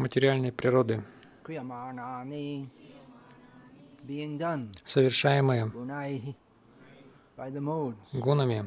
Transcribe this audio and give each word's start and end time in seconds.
материальной 0.00 0.52
природы, 0.52 1.02
совершаемые 4.84 5.70
гунами, 8.12 8.66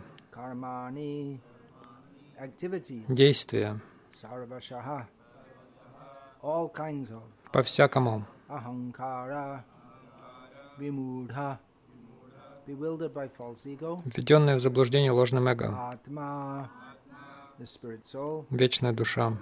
действия, 3.07 3.79
по-всякому, 7.51 8.25
введенные 14.05 14.55
в 14.55 14.59
заблуждение 14.59 15.11
ложным 15.11 15.47
эго, 15.47 15.99
вечная 18.49 18.93
душа, 18.93 19.37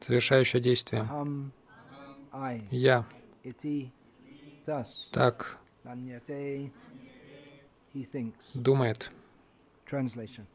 совершающая 0.00 0.60
действие. 0.60 1.08
Я 2.70 3.04
так 5.12 5.58
думает. 8.54 9.10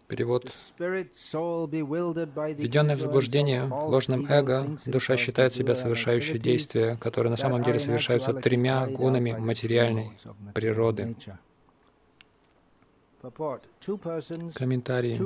Перевод. 0.08 0.46
Введенная 0.78 2.96
в 2.96 3.00
заблуждение 3.00 3.64
ложным 3.64 4.28
эго, 4.30 4.78
душа 4.86 5.18
считает 5.18 5.56
себя 5.56 5.74
совершающей 5.74 6.38
действия, 6.38 6.98
которые 6.98 7.32
на 7.32 7.38
самом 7.38 7.64
деле 7.64 7.80
совершаются 7.80 8.34
тремя 8.34 8.86
гунами 8.88 9.32
материальной 9.32 10.12
природы. 10.54 11.16
Комментарий. 14.54 15.18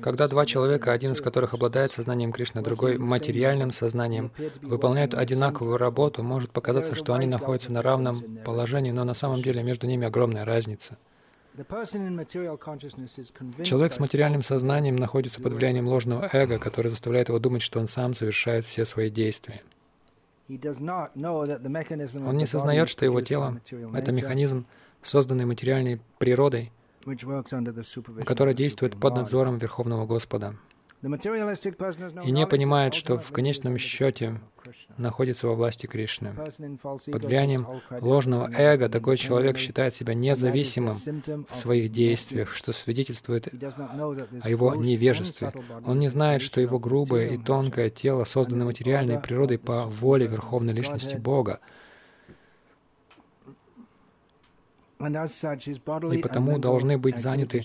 Когда 0.00 0.28
два 0.28 0.46
человека, 0.46 0.92
один 0.92 1.12
из 1.12 1.20
которых 1.20 1.52
обладает 1.52 1.92
сознанием 1.92 2.32
Кришны, 2.32 2.62
другой— 2.62 2.96
материальным 2.98 3.72
сознанием, 3.72 4.30
выполняют 4.62 5.14
одинаковую 5.14 5.78
работу, 5.78 6.22
может 6.22 6.52
показаться, 6.52 6.94
что 6.94 7.14
они 7.14 7.26
находятся 7.26 7.72
на 7.72 7.82
равном 7.82 8.38
положении, 8.44 8.92
но 8.92 9.02
на 9.02 9.14
самом 9.14 9.42
деле 9.42 9.64
между 9.64 9.88
ними 9.88 10.06
огромная 10.06 10.44
разница. 10.44 10.96
Человек 13.64 13.92
с 13.92 14.00
материальным 14.00 14.42
сознанием 14.42 14.96
находится 14.96 15.40
под 15.40 15.54
влиянием 15.54 15.88
ложного 15.88 16.28
эго, 16.32 16.58
которое 16.58 16.90
заставляет 16.90 17.28
его 17.28 17.40
думать, 17.40 17.62
что 17.62 17.80
он 17.80 17.88
сам 17.88 18.14
совершает 18.14 18.64
все 18.64 18.84
свои 18.84 19.10
действия. 19.10 19.62
Он 20.48 22.36
не 22.36 22.46
сознает, 22.46 22.88
что 22.88 23.04
его 23.04 23.20
тело— 23.22 23.60
это 23.94 24.12
механизм, 24.12 24.66
созданный 25.04 25.44
материальной 25.44 26.00
природой, 26.18 26.72
который 28.24 28.54
действует 28.54 28.98
под 28.98 29.16
надзором 29.16 29.58
Верховного 29.58 30.06
Господа, 30.06 30.56
и 31.04 32.30
не 32.30 32.46
понимает, 32.46 32.94
что 32.94 33.18
в 33.18 33.30
конечном 33.30 33.76
счете 33.76 34.40
находится 34.96 35.46
во 35.46 35.54
власти 35.54 35.86
Кришны. 35.86 36.34
Под 37.12 37.24
влиянием 37.24 37.66
ложного 37.90 38.50
эго 38.50 38.88
такой 38.88 39.18
человек 39.18 39.58
считает 39.58 39.94
себя 39.94 40.14
независимым 40.14 40.96
в 41.50 41.54
своих 41.54 41.92
действиях, 41.92 42.54
что 42.54 42.72
свидетельствует 42.72 43.48
о 44.42 44.48
его 44.48 44.74
невежестве. 44.74 45.52
Он 45.84 45.98
не 45.98 46.08
знает, 46.08 46.40
что 46.40 46.62
его 46.62 46.78
грубое 46.78 47.28
и 47.28 47.38
тонкое 47.38 47.90
тело 47.90 48.24
создано 48.24 48.64
материальной 48.64 49.18
природой 49.18 49.58
по 49.58 49.84
воле 49.84 50.26
Верховной 50.26 50.72
Личности 50.72 51.16
Бога, 51.16 51.60
и 55.06 56.18
потому 56.18 56.58
должны 56.58 56.98
быть 56.98 57.18
заняты 57.18 57.64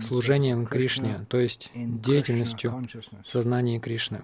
служением 0.00 0.66
Кришне, 0.66 1.26
то 1.28 1.38
есть 1.38 1.70
деятельностью 1.74 2.82
в 3.24 3.28
сознании 3.30 3.78
Кришны. 3.78 4.22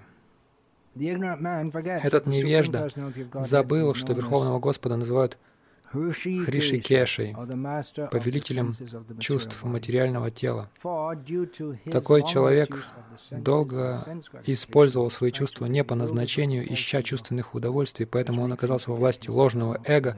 Этот 0.95 2.27
невежда 2.27 2.91
забыл, 3.35 3.95
что 3.95 4.13
Верховного 4.13 4.59
Господа 4.59 4.97
называют 4.97 5.39
Хришикешей, 5.93 7.35
повелителем 8.11 8.75
чувств 9.19 9.63
материального 9.63 10.31
тела. 10.31 10.71
Такой 11.91 12.23
человек 12.23 12.87
долго 13.31 14.03
использовал 14.47 15.11
свои 15.11 15.31
чувства 15.33 15.67
не 15.67 15.85
по 15.85 15.95
назначению, 15.95 16.73
ища 16.73 17.03
чувственных 17.03 17.55
удовольствий, 17.55 18.07
поэтому 18.07 18.43
он 18.43 18.53
оказался 18.53 18.91
во 18.91 18.97
власти 18.97 19.29
ложного 19.29 19.81
эго, 19.85 20.17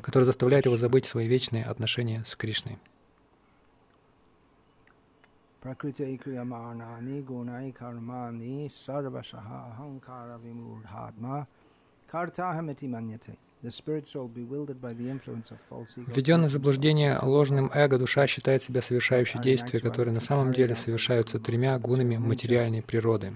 которое 0.00 0.26
заставляет 0.26 0.66
его 0.66 0.76
забыть 0.76 1.06
свои 1.06 1.26
вечные 1.26 1.64
отношения 1.64 2.22
с 2.24 2.36
Кришной. 2.36 2.78
Kartahamiti 12.06 12.86
manyate. 12.86 13.36
Введенный 16.06 16.48
в 16.48 16.50
заблуждение 16.50 17.18
ложным 17.20 17.70
эго, 17.72 17.98
душа 17.98 18.26
считает 18.26 18.62
себя 18.62 18.80
совершающей 18.80 19.40
действия, 19.40 19.80
которые 19.80 20.12
на 20.14 20.20
самом 20.20 20.52
деле 20.52 20.76
совершаются 20.76 21.40
тремя 21.40 21.78
гунами 21.78 22.16
материальной 22.16 22.82
природы. 22.82 23.32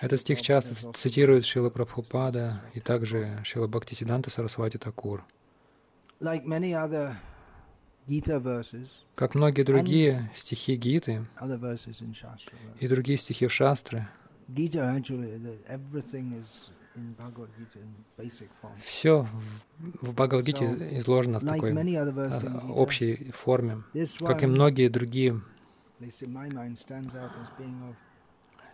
Этот 0.00 0.20
стих 0.20 0.40
часто 0.42 0.92
цитирует 0.92 1.44
Шила 1.44 1.70
Прабхупада 1.70 2.62
и 2.72 2.80
также 2.80 3.40
Шила 3.42 3.66
Бхактисиданта 3.66 4.30
Сарасвати 4.30 4.76
Такур. 4.78 5.24
Как 9.14 9.34
многие 9.34 9.62
другие 9.62 10.30
стихи 10.34 10.76
Гиты 10.76 11.26
и 12.78 12.88
другие 12.88 13.18
стихи 13.18 13.46
в 13.46 13.52
Шастры, 13.52 14.06
Gita 14.52 14.82
actually, 14.96 15.30
everything 15.68 16.42
is 16.42 16.70
in 16.96 17.14
Bhagavad 17.14 17.50
Gita 17.58 17.78
in 17.78 17.94
basic 18.16 18.48
form. 18.60 18.76
все 18.78 19.26
в, 20.00 20.12
Бхагавадгите 20.12 20.98
изложено 20.98 21.40
в 21.40 21.46
такой 21.46 21.72
а, 21.72 22.72
общей 22.72 23.30
форме, 23.32 23.82
как 24.20 24.42
и 24.42 24.46
многие 24.46 24.88
другие 24.88 25.40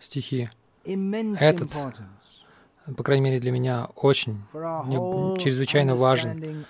стихи. 0.01 0.51
Этот 0.85 1.71
По 2.97 3.03
крайней 3.05 3.25
мере, 3.25 3.41
для 3.41 3.53
меня 3.53 3.89
очень 3.95 4.43
мне 4.53 5.39
чрезвычайно 5.39 5.95
важен 5.95 6.65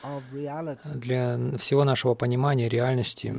для 0.95 1.57
всего 1.57 1.85
нашего 1.85 2.15
понимания 2.15 2.69
реальности. 2.69 3.35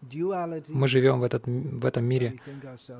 Мы 0.00 0.88
живем 0.88 1.20
в, 1.20 1.24
этот, 1.24 1.46
в 1.46 1.84
этом 1.84 2.04
мире 2.04 2.40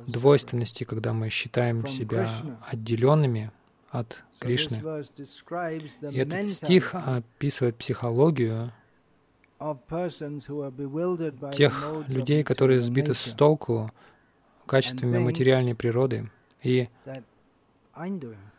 двойственности, 0.07 0.85
когда 0.85 1.13
мы 1.13 1.29
считаем 1.29 1.87
себя 1.87 2.29
отделенными 2.67 3.53
от 3.91 4.23
Кришны. 4.39 4.83
И 6.11 6.19
этот 6.19 6.47
стих 6.47 6.95
описывает 6.95 7.77
психологию 7.77 8.73
тех 11.53 11.85
людей, 12.09 12.45
которые 12.45 12.81
сбиты 12.81 13.15
с 13.15 13.35
толку 13.35 13.91
качествами 14.67 15.19
материальной 15.19 15.75
природы 15.75 16.31
и 16.63 16.89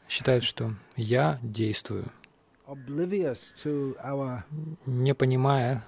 считают, 0.10 0.44
что 0.44 0.74
я 0.96 1.40
действую, 1.42 2.06
не 4.86 5.14
понимая. 5.14 5.86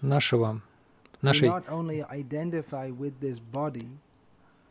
Нашего, 0.00 0.62
нашей 1.22 1.50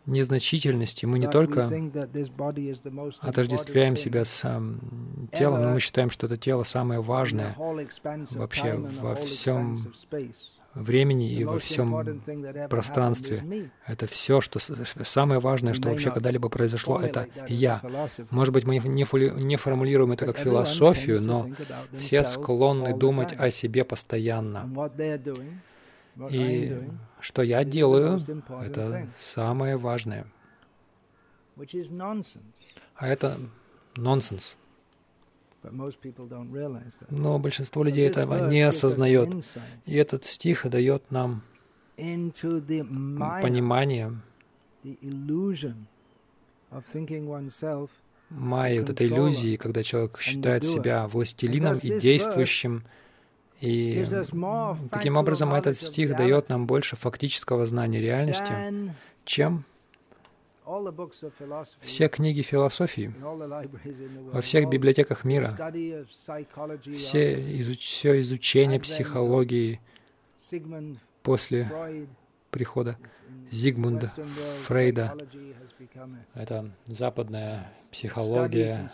незначительности. 0.06 1.06
Мы 1.06 1.20
не 1.20 1.28
только 1.28 1.70
отождествляем 3.22 3.96
себя 3.96 4.26
с 4.26 4.42
телом, 5.34 5.62
но 5.64 5.74
мы 5.74 5.80
считаем, 5.80 6.10
что 6.10 6.26
это 6.26 6.38
тело 6.38 6.64
самое 6.64 7.02
важное 7.02 7.56
вообще 7.58 8.76
во 8.76 9.16
всем. 9.16 9.94
Времени 10.74 11.32
и 11.32 11.44
во 11.44 11.60
всем 11.60 12.22
пространстве. 12.70 13.72
Это 13.86 14.08
все, 14.08 14.42
что 14.42 14.60
самое 15.04 15.40
важное, 15.40 15.74
что 15.74 15.90
вообще 15.90 16.12
когда-либо 16.12 16.50
произошло, 16.50 17.00
это 17.00 17.28
я. 17.48 17.82
Может 18.30 18.54
быть, 18.54 18.66
мы 18.66 18.78
не, 18.78 19.04
фоли- 19.04 19.34
не 19.42 19.56
формулируем 19.56 20.12
это 20.12 20.26
как 20.26 20.38
философию, 20.38 21.22
но 21.22 21.50
все 21.94 22.24
склонны 22.24 22.96
думать 22.98 23.34
о 23.38 23.50
себе 23.50 23.84
постоянно. 23.84 24.70
И 26.30 26.78
что 27.20 27.42
я 27.42 27.64
делаю, 27.64 28.26
это 28.62 29.08
самое 29.18 29.78
важное. 29.78 30.26
А 32.96 33.08
это 33.08 33.38
нонсенс. 33.96 34.58
Но 37.10 37.40
большинство 37.40 37.84
людей 37.84 38.08
этого 38.08 38.50
не 38.50 38.62
осознает. 38.62 39.30
И 39.86 39.96
этот 39.96 40.26
стих 40.26 40.70
дает 40.70 41.12
нам 41.12 41.42
понимание 41.98 44.14
майи, 48.30 48.80
вот 48.80 48.90
этой 48.90 49.08
иллюзии, 49.08 49.58
когда 49.58 49.84
человек 49.84 50.20
считает 50.22 50.64
себя 50.64 51.08
властелином 51.08 51.78
и 51.78 52.00
действующим. 52.00 52.84
И 53.60 54.08
таким 54.92 55.18
образом 55.18 55.54
этот 55.54 55.78
стих 55.78 56.16
дает 56.16 56.50
нам 56.50 56.66
больше 56.66 56.96
фактического 56.96 57.66
знания 57.66 58.00
реальности, 58.00 58.54
чем 59.26 59.66
все 61.82 62.08
книги 62.10 62.42
философии 62.42 63.14
во 64.32 64.42
всех 64.42 64.70
библиотеках 64.70 65.24
мира, 65.24 65.50
все, 66.96 67.60
изуч, 67.60 67.80
все 67.80 68.22
изучение 68.22 68.80
психологии 68.80 69.82
после 71.24 71.70
прихода 72.52 72.98
Зигмунда 73.52 74.14
Фрейда. 74.66 75.16
Это 76.34 76.72
западная 76.86 77.72
психология 77.92 78.92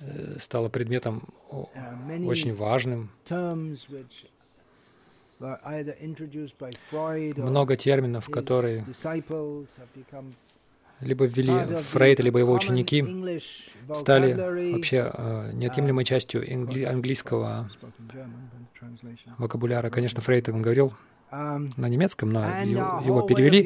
э, 0.00 0.38
стала 0.38 0.68
предметом 0.68 1.22
очень 1.50 2.54
важным. 2.54 3.10
Много 7.36 7.76
терминов, 7.76 8.28
которые 8.30 8.84
либо 11.00 11.26
ввели 11.26 11.76
Фрейд, 11.76 12.20
либо 12.20 12.38
его 12.38 12.52
ученики, 12.52 13.04
стали 13.92 14.72
вообще 14.72 15.10
э, 15.12 15.50
неотъемлемой 15.52 16.04
частью 16.04 16.42
английского 16.88 17.70
вокабуляра. 19.38 19.90
Конечно, 19.90 20.20
Фрейд 20.20 20.48
он 20.48 20.62
говорил 20.62 20.94
на 21.30 21.88
немецком, 21.88 22.30
но 22.32 22.46
его, 22.62 23.00
его 23.04 23.22
перевели, 23.22 23.62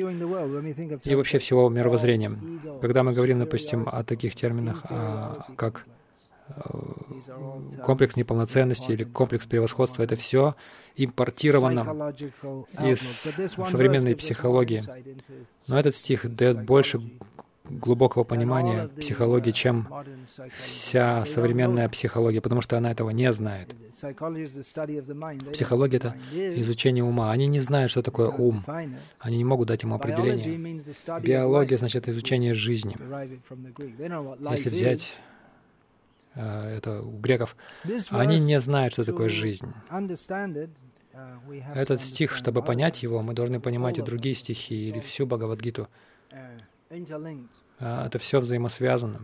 и 1.05 1.15
вообще 1.15 1.39
всего 1.39 1.69
мировоззрения. 1.69 2.33
Когда 2.81 3.03
мы 3.03 3.13
говорим, 3.13 3.39
допустим, 3.39 3.87
о 3.87 4.03
таких 4.03 4.35
терминах, 4.35 4.83
а, 4.89 5.45
как 5.57 5.87
комплекс 7.85 8.17
неполноценности 8.17 8.93
или 8.93 9.05
комплекс 9.05 9.47
превосходства, 9.47 10.03
это 10.03 10.17
все 10.17 10.55
импортировано 10.97 12.15
из 12.83 13.01
современной 13.69 14.17
психологии. 14.17 14.85
Но 15.67 15.79
этот 15.79 15.95
стих 15.95 16.35
дает 16.35 16.65
больше 16.65 17.01
глубокого 17.71 18.25
понимания 18.25 18.89
психологии, 18.89 19.53
чем 19.53 19.89
вся 20.65 21.25
современная 21.25 21.89
психология, 21.89 22.41
потому 22.41 22.61
что 22.61 22.77
она 22.77 22.91
этого 22.91 23.11
не 23.11 23.33
знает. 23.33 23.75
Психология— 25.53 25.97
это 25.99 26.17
изучение 26.33 27.05
ума. 27.05 27.31
Они 27.31 27.47
не 27.47 27.61
знают, 27.61 27.91
что 27.91 28.03
такое 28.03 28.29
ум. 28.29 28.65
Они 29.19 29.37
не 29.37 29.45
могут 29.45 29.69
дать 29.69 29.83
ему 29.83 29.95
определение. 29.95 30.83
Биология 31.21 31.77
значит 31.77 32.09
изучение 32.09 32.55
жизни. 32.55 32.97
Если 34.51 34.71
взять 34.71 35.17
это 36.41 37.03
у 37.03 37.19
греков, 37.19 37.57
они 38.11 38.39
не 38.41 38.61
знают, 38.61 38.93
что 38.93 39.05
такое 39.05 39.29
жизнь. 39.29 39.73
Этот 41.75 42.01
стих, 42.01 42.37
чтобы 42.37 42.63
понять 42.63 43.03
его, 43.03 43.21
мы 43.23 43.35
должны 43.35 43.61
понимать 43.61 43.99
и 43.99 44.03
другие 44.03 44.35
стихи, 44.35 44.89
или 44.89 45.01
всю 45.01 45.27
Бхагавадгиту. 45.27 45.89
А, 47.79 48.07
это 48.07 48.19
все 48.19 48.41
взаимосвязано. 48.41 49.21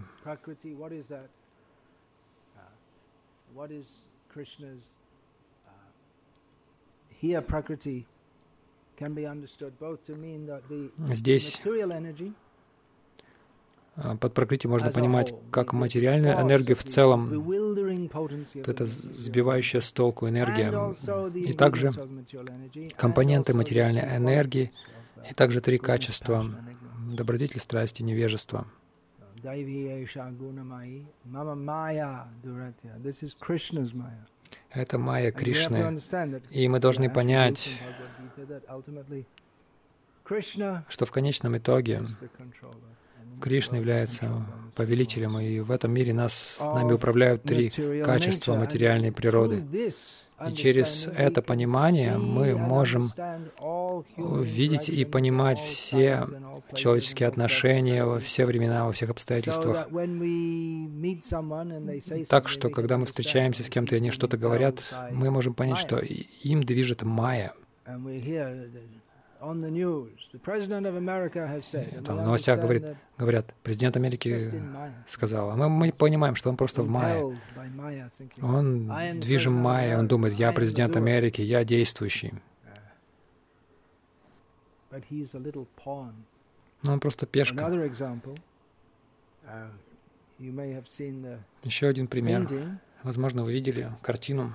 Здесь 11.08 11.60
а, 11.60 11.62
под 13.96 14.34
прокрытием 14.34 14.72
можно 14.72 14.90
понимать 14.90 15.32
как 15.50 15.72
материальную 15.72 16.34
энергию 16.40 16.76
в 16.76 16.84
целом, 16.84 17.40
вот 17.40 18.68
это 18.68 18.86
сбивающая 18.86 19.80
с 19.80 19.90
толку 19.92 20.28
энергия, 20.28 20.94
и 21.34 21.52
также 21.54 21.92
компоненты 22.96 23.54
материальной 23.54 24.16
энергии, 24.16 24.72
и 25.28 25.34
также 25.34 25.60
три 25.60 25.78
качества 25.78 26.46
добродетель, 27.10 27.60
страсти, 27.60 28.02
невежество. 28.02 28.66
Это 34.70 34.98
майя 34.98 35.32
Кришны. 35.32 36.00
И 36.50 36.68
мы 36.68 36.80
должны 36.80 37.08
понять, 37.08 37.80
что 40.88 41.06
в 41.06 41.12
конечном 41.12 41.56
итоге 41.56 42.02
Кришна 43.40 43.78
является 43.78 44.46
повелителем, 44.74 45.38
и 45.38 45.60
в 45.60 45.70
этом 45.70 45.92
мире 45.92 46.12
нас, 46.12 46.58
нами 46.60 46.92
управляют 46.92 47.42
три 47.42 47.70
качества 48.04 48.56
материальной 48.56 49.12
природы. 49.12 49.64
И 50.46 50.52
через 50.52 51.08
это 51.16 51.40
понимание 51.40 52.18
мы 52.18 52.56
можем 52.56 53.10
видеть 54.18 54.90
и 54.90 55.04
понимать 55.06 55.58
все 55.58 56.28
человеческие 56.74 57.28
отношения 57.28 58.04
во 58.04 58.18
все 58.20 58.44
времена, 58.44 58.84
во 58.84 58.92
всех 58.92 59.08
обстоятельствах. 59.10 59.88
Так 62.28 62.48
что, 62.48 62.68
когда 62.68 62.98
мы 62.98 63.06
встречаемся 63.06 63.62
с 63.62 63.70
кем-то, 63.70 63.94
и 63.94 63.98
они 63.98 64.10
что-то 64.10 64.36
говорят, 64.36 64.82
мы 65.10 65.30
можем 65.30 65.54
понять, 65.54 65.78
что 65.78 65.98
им 65.98 66.62
движет 66.62 67.02
майя. 67.02 67.54
Там 72.04 72.18
в 72.18 72.22
новостях 72.22 72.60
говорит, 72.60 72.84
говорят, 73.18 73.54
президент 73.62 73.96
Америки 73.96 74.52
сказал, 75.06 75.50
а 75.50 75.56
мы, 75.56 75.68
мы 75.68 75.92
понимаем, 75.92 76.34
что 76.34 76.50
он 76.50 76.56
просто 76.56 76.82
в 76.82 76.88
мае. 76.88 77.36
Он 78.42 79.20
движим 79.20 79.52
майя, 79.54 79.98
он 79.98 80.08
думает, 80.08 80.34
я 80.34 80.52
президент 80.52 80.96
Америки, 80.96 81.42
я 81.42 81.64
действующий. 81.64 82.34
Но 86.82 86.92
он 86.92 87.00
просто 87.00 87.26
пешка. 87.26 87.68
Еще 91.62 91.86
один 91.88 92.06
пример. 92.08 92.48
Возможно, 93.02 93.44
вы 93.44 93.52
видели 93.52 93.90
картину 94.02 94.54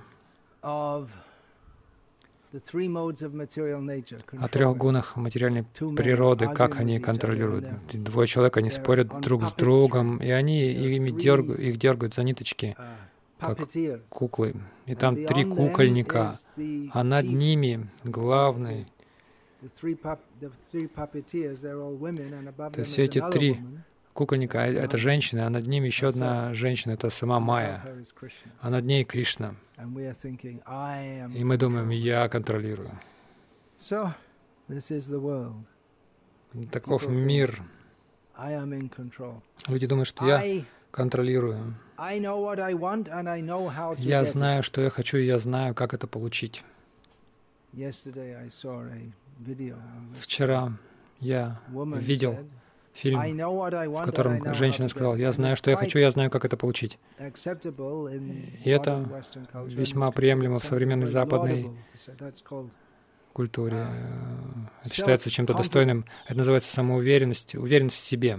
о 4.38 4.48
трех 4.48 4.76
гунах 4.76 5.16
материальной 5.16 5.64
природы, 5.64 6.48
как 6.54 6.78
они 6.80 7.00
контролируют. 7.00 7.66
Двое 7.92 8.26
человек, 8.26 8.56
они 8.58 8.70
спорят 8.70 9.20
друг 9.20 9.44
с 9.44 9.54
другом, 9.54 10.18
и 10.18 10.30
они 10.30 10.70
ими 10.70 11.10
дергают, 11.10 11.60
их 11.60 11.78
дергают 11.78 12.14
за 12.14 12.22
ниточки, 12.24 12.76
uh, 12.78 12.96
как 13.40 13.68
куклы. 14.10 14.54
И 14.86 14.94
там 14.94 15.24
три 15.26 15.44
кукольника, 15.44 16.38
а 16.92 17.02
над 17.02 17.26
ними 17.26 17.88
главный. 18.04 18.86
То 19.72 19.86
есть 22.76 22.90
все 22.90 23.04
эти 23.04 23.22
три 23.30 23.60
кукольника— 24.12 24.58
это 24.60 24.96
женщины, 24.98 25.40
а 25.40 25.50
над 25.50 25.66
ними 25.66 25.86
еще 25.86 26.08
одна 26.08 26.54
женщина— 26.54 26.92
это 26.94 27.10
сама 27.10 27.40
Майя, 27.40 27.82
а 28.60 28.70
над 28.70 28.84
ней 28.84 29.04
Кришна. 29.04 29.54
И 29.78 31.44
мы 31.44 31.56
думаем, 31.56 31.90
я 31.90 32.28
контролирую. 32.28 32.90
Таков 36.70 37.08
мир. 37.08 37.62
Люди 39.68 39.86
думают, 39.86 40.08
что 40.08 40.26
я 40.26 40.64
контролирую. 40.90 41.74
Я 43.98 44.24
знаю, 44.24 44.62
что 44.62 44.80
я 44.82 44.90
хочу, 44.90 45.16
и 45.16 45.24
я 45.24 45.38
знаю, 45.38 45.74
как 45.74 45.94
это 45.94 46.06
получить. 46.06 46.62
Вчера 50.14 50.72
я 51.20 51.60
видел 52.00 52.38
фильм, 52.92 53.20
в 53.20 54.02
котором 54.04 54.54
женщина 54.54 54.88
сказала, 54.88 55.14
«Я 55.14 55.32
знаю, 55.32 55.56
что 55.56 55.70
я 55.70 55.76
хочу, 55.76 55.98
я 55.98 56.10
знаю, 56.10 56.30
как 56.30 56.44
это 56.44 56.56
получить». 56.56 56.98
И 57.18 58.70
это 58.70 59.24
весьма 59.66 60.10
приемлемо 60.10 60.58
в 60.58 60.64
современной 60.64 61.06
западной 61.06 61.70
культуре. 63.32 63.86
Это 64.84 64.94
считается 64.94 65.30
чем-то 65.30 65.54
достойным. 65.54 66.04
Это 66.26 66.38
называется 66.38 66.70
самоуверенность, 66.72 67.54
уверенность 67.54 67.96
в 67.96 68.00
себе. 68.00 68.38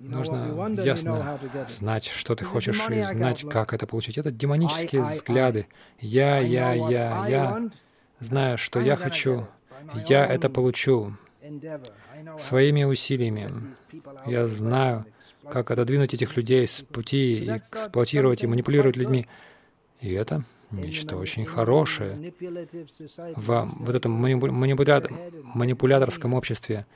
Нужно 0.00 0.82
ясно 0.82 1.38
знать, 1.68 2.06
что 2.06 2.34
ты 2.34 2.44
хочешь, 2.44 2.88
и 2.88 3.02
знать, 3.02 3.44
как 3.48 3.72
это 3.74 3.86
получить. 3.86 4.18
Это 4.18 4.30
демонические 4.30 5.02
взгляды. 5.02 5.66
Я, 5.98 6.38
я, 6.38 6.72
я, 6.72 7.26
я 7.28 7.70
знаю, 8.18 8.58
что 8.58 8.80
я 8.80 8.96
хочу, 8.96 9.46
я 10.08 10.26
это 10.26 10.48
получу 10.48 11.14
своими 12.38 12.84
усилиями. 12.84 13.74
Я 14.26 14.46
знаю, 14.46 15.04
как 15.50 15.70
отодвинуть 15.70 16.14
этих 16.14 16.36
людей 16.36 16.66
с 16.66 16.82
пути 16.82 17.44
и 17.44 17.56
эксплуатировать 17.58 18.42
и 18.42 18.46
манипулировать 18.46 18.96
людьми. 18.96 19.26
И 20.00 20.12
это 20.12 20.44
нечто 20.70 21.16
очень 21.16 21.44
хорошее 21.44 22.32
в 23.36 23.70
вот 23.78 23.94
этом 23.94 24.12
манипуля... 24.12 24.52
манипуляторском 25.42 26.34
обществе. 26.34 26.86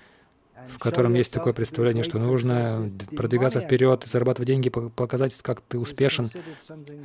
в 0.69 0.79
котором 0.79 1.15
есть 1.15 1.33
такое 1.33 1.53
представление, 1.53 2.03
что 2.05 2.19
нужно 2.19 2.89
продвигаться 3.17 3.61
вперед, 3.61 4.05
зарабатывать 4.07 4.47
деньги, 4.47 4.69
показать, 4.69 5.35
как 5.43 5.61
ты 5.61 5.79
успешен. 5.79 6.31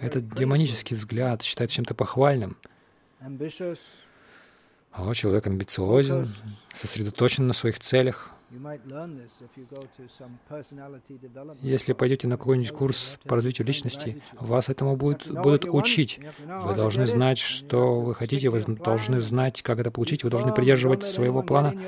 Этот 0.01 0.33
демонический 0.33 0.95
взгляд 0.95 1.41
считается 1.41 1.75
чем-то 1.75 1.93
похвальным. 1.95 2.57
О, 5.01 5.13
человек 5.13 5.47
амбициозен, 5.47 6.33
сосредоточен 6.73 7.47
на 7.47 7.53
своих 7.53 7.79
целях. 7.79 8.31
Если 11.61 11.93
пойдете 11.93 12.27
на 12.27 12.37
какой-нибудь 12.37 12.71
курс 12.71 13.19
по 13.23 13.35
развитию 13.35 13.67
личности, 13.67 14.21
вас 14.33 14.69
этому 14.69 14.97
будут, 14.97 15.29
будут 15.29 15.65
учить. 15.65 16.19
Вы 16.45 16.75
должны 16.75 17.05
знать, 17.05 17.37
что 17.37 18.01
вы 18.01 18.15
хотите, 18.15 18.49
вы 18.49 18.59
должны 18.61 19.19
знать, 19.19 19.61
как 19.61 19.79
это 19.79 19.91
получить, 19.91 20.23
вы 20.23 20.31
должны 20.31 20.53
придерживать 20.53 21.03
своего 21.03 21.43
плана, 21.43 21.79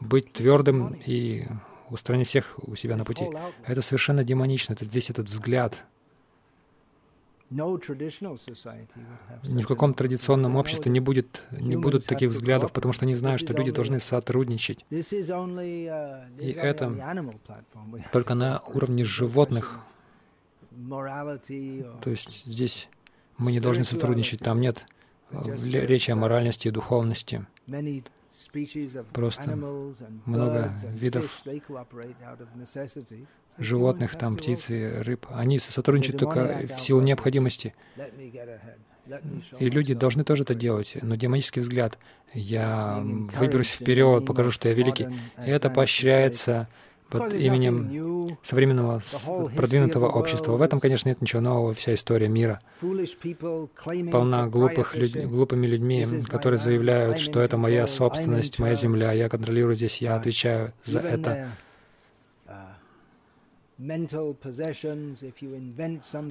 быть 0.00 0.32
твердым 0.32 0.94
и 1.06 1.46
устранить 1.90 2.28
всех 2.28 2.58
у 2.58 2.74
себя 2.74 2.96
на 2.96 3.04
пути. 3.04 3.26
Это 3.64 3.82
совершенно 3.82 4.24
демонично, 4.24 4.72
это 4.72 4.84
весь 4.84 5.10
этот 5.10 5.28
взгляд— 5.28 5.84
ни 9.42 9.62
в 9.62 9.66
каком 9.66 9.94
традиционном 9.94 10.56
обществе 10.56 10.92
не, 10.92 11.00
будет, 11.00 11.44
не 11.50 11.76
будут 11.76 12.04
таких 12.04 12.30
взглядов, 12.30 12.72
потому 12.72 12.92
что 12.92 13.06
они 13.06 13.14
знают, 13.14 13.40
что 13.40 13.54
люди 13.54 13.70
должны 13.70 14.00
сотрудничать. 14.00 14.84
Uh, 14.90 16.40
И 16.40 16.50
это 16.52 16.92
только 18.12 18.34
на 18.34 18.60
уровне 18.66 19.04
животных. 19.04 19.80
То 20.70 22.10
есть 22.10 22.44
здесь 22.44 22.88
мы 23.38 23.52
не 23.52 23.60
должны 23.60 23.84
сотрудничать, 23.84 24.40
там 24.40 24.60
нет 24.60 24.84
речи 25.30 26.10
о 26.10 26.16
моральности 26.16 26.68
и 26.68 26.70
духовности. 26.70 27.46
Просто 29.12 29.56
много 30.26 30.72
видов 30.92 31.42
животных, 33.58 34.16
там 34.16 34.36
птицы, 34.36 35.02
рыб, 35.02 35.26
они 35.30 35.58
сотрудничают 35.58 36.18
только 36.18 36.66
в 36.76 36.80
силу 36.80 37.00
необходимости. 37.00 37.74
И 39.58 39.70
люди 39.70 39.94
должны 39.94 40.24
тоже 40.24 40.42
это 40.42 40.54
делать. 40.54 40.96
Но 41.00 41.16
демонический 41.16 41.62
взгляд, 41.62 41.98
я 42.34 43.02
выберусь 43.02 43.70
вперед, 43.70 44.26
покажу, 44.26 44.50
что 44.50 44.68
я 44.68 44.74
великий, 44.74 45.08
и 45.44 45.50
это 45.50 45.70
поощряется 45.70 46.68
под 47.08 47.32
именем 47.32 48.36
современного 48.42 49.00
продвинутого 49.56 50.08
общества. 50.08 50.56
В 50.56 50.62
этом, 50.62 50.78
конечно, 50.78 51.08
нет 51.08 51.22
ничего 51.22 51.40
нового, 51.40 51.72
вся 51.72 51.94
история 51.94 52.28
мира 52.28 52.60
полна 54.10 54.46
глупых 54.46 54.94
люд... 54.94 55.12
глупыми 55.26 55.66
людьми, 55.66 56.06
которые 56.28 56.58
заявляют, 56.58 57.18
что 57.18 57.40
это 57.40 57.56
моя 57.56 57.86
собственность, 57.86 58.58
моя 58.58 58.74
земля, 58.74 59.12
я 59.12 59.28
контролирую 59.28 59.74
здесь, 59.74 60.02
я 60.02 60.16
отвечаю 60.16 60.72
за 60.84 61.00
это. 61.00 61.48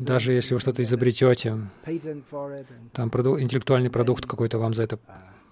Даже 0.02 0.34
если 0.34 0.54
вы 0.54 0.60
что-то 0.60 0.84
изобретете, 0.84 1.58
там 2.94 3.10
интеллектуальный 3.10 3.90
продукт 3.90 4.26
какой-то 4.26 4.60
вам 4.60 4.74
за 4.74 4.84
это 4.84 4.98
uh, 4.98 5.00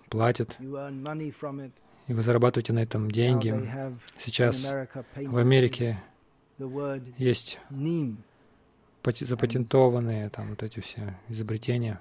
платят, 0.09 0.57
и 2.07 2.13
вы 2.13 2.21
зарабатываете 2.21 2.73
на 2.73 2.83
этом 2.83 3.09
деньги. 3.09 3.53
Сейчас 4.17 4.71
в 5.15 5.37
Америке 5.37 5.97
есть 7.17 7.59
запатентованные 9.19 10.29
там 10.29 10.49
вот 10.49 10.63
эти 10.63 10.79
все 10.81 11.17
изобретения. 11.29 11.99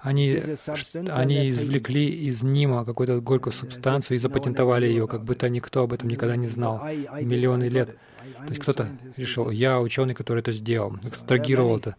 Они, 0.00 0.42
они 1.10 1.50
извлекли 1.50 2.08
из 2.08 2.42
Нима 2.42 2.84
какую-то 2.84 3.20
горькую 3.20 3.52
субстанцию 3.52 4.16
и 4.16 4.18
запатентовали 4.18 4.86
ее, 4.86 5.06
как 5.06 5.24
будто 5.24 5.48
никто 5.48 5.82
об 5.82 5.92
этом 5.92 6.08
никогда 6.08 6.36
не 6.36 6.48
знал 6.48 6.82
миллионы 6.84 7.64
лет. 7.64 7.96
То 8.38 8.48
есть 8.48 8.60
кто-то 8.60 8.88
решил, 9.16 9.50
я 9.50 9.80
ученый, 9.80 10.14
который 10.14 10.40
это 10.40 10.52
сделал, 10.52 10.96
экстрагировал 11.04 11.78
это, 11.78 11.96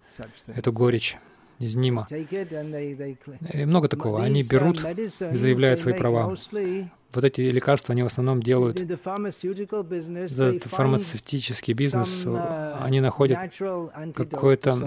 эту 0.47 0.71
горечь 0.71 1.17
из 1.59 1.75
Нима. 1.75 2.07
И 2.09 3.65
много 3.65 3.87
такого. 3.87 4.23
Они 4.23 4.43
берут 4.43 4.83
и 4.83 5.07
заявляют 5.35 5.79
свои 5.79 5.93
права. 5.93 6.35
Вот 7.13 7.23
эти 7.23 7.41
лекарства, 7.41 7.93
они 7.93 8.03
в 8.03 8.07
основном 8.07 8.41
делают 8.41 8.79
этот 8.79 10.63
фармацевтический 10.63 11.73
бизнес, 11.73 12.25
uh, 12.25 12.77
они 12.81 13.01
находят 13.01 13.37
какой-то 14.15 14.77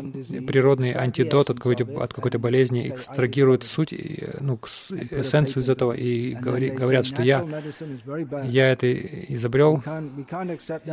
природный 0.46 0.92
антидот 0.92 1.50
от 1.50 1.56
какой-то, 1.58 1.84
от 2.02 2.14
какой-то 2.14 2.38
болезни, 2.38 2.88
экстрагируют 2.88 3.64
суть, 3.64 3.94
ну, 4.40 4.58
эссенцию 5.10 5.62
из 5.62 5.68
этого 5.68 5.92
и 5.92 6.34
говори, 6.34 6.70
говорят, 6.70 7.04
что 7.06 7.22
я, 7.22 7.44
я 8.44 8.70
это 8.70 8.92
изобрел 8.92 9.82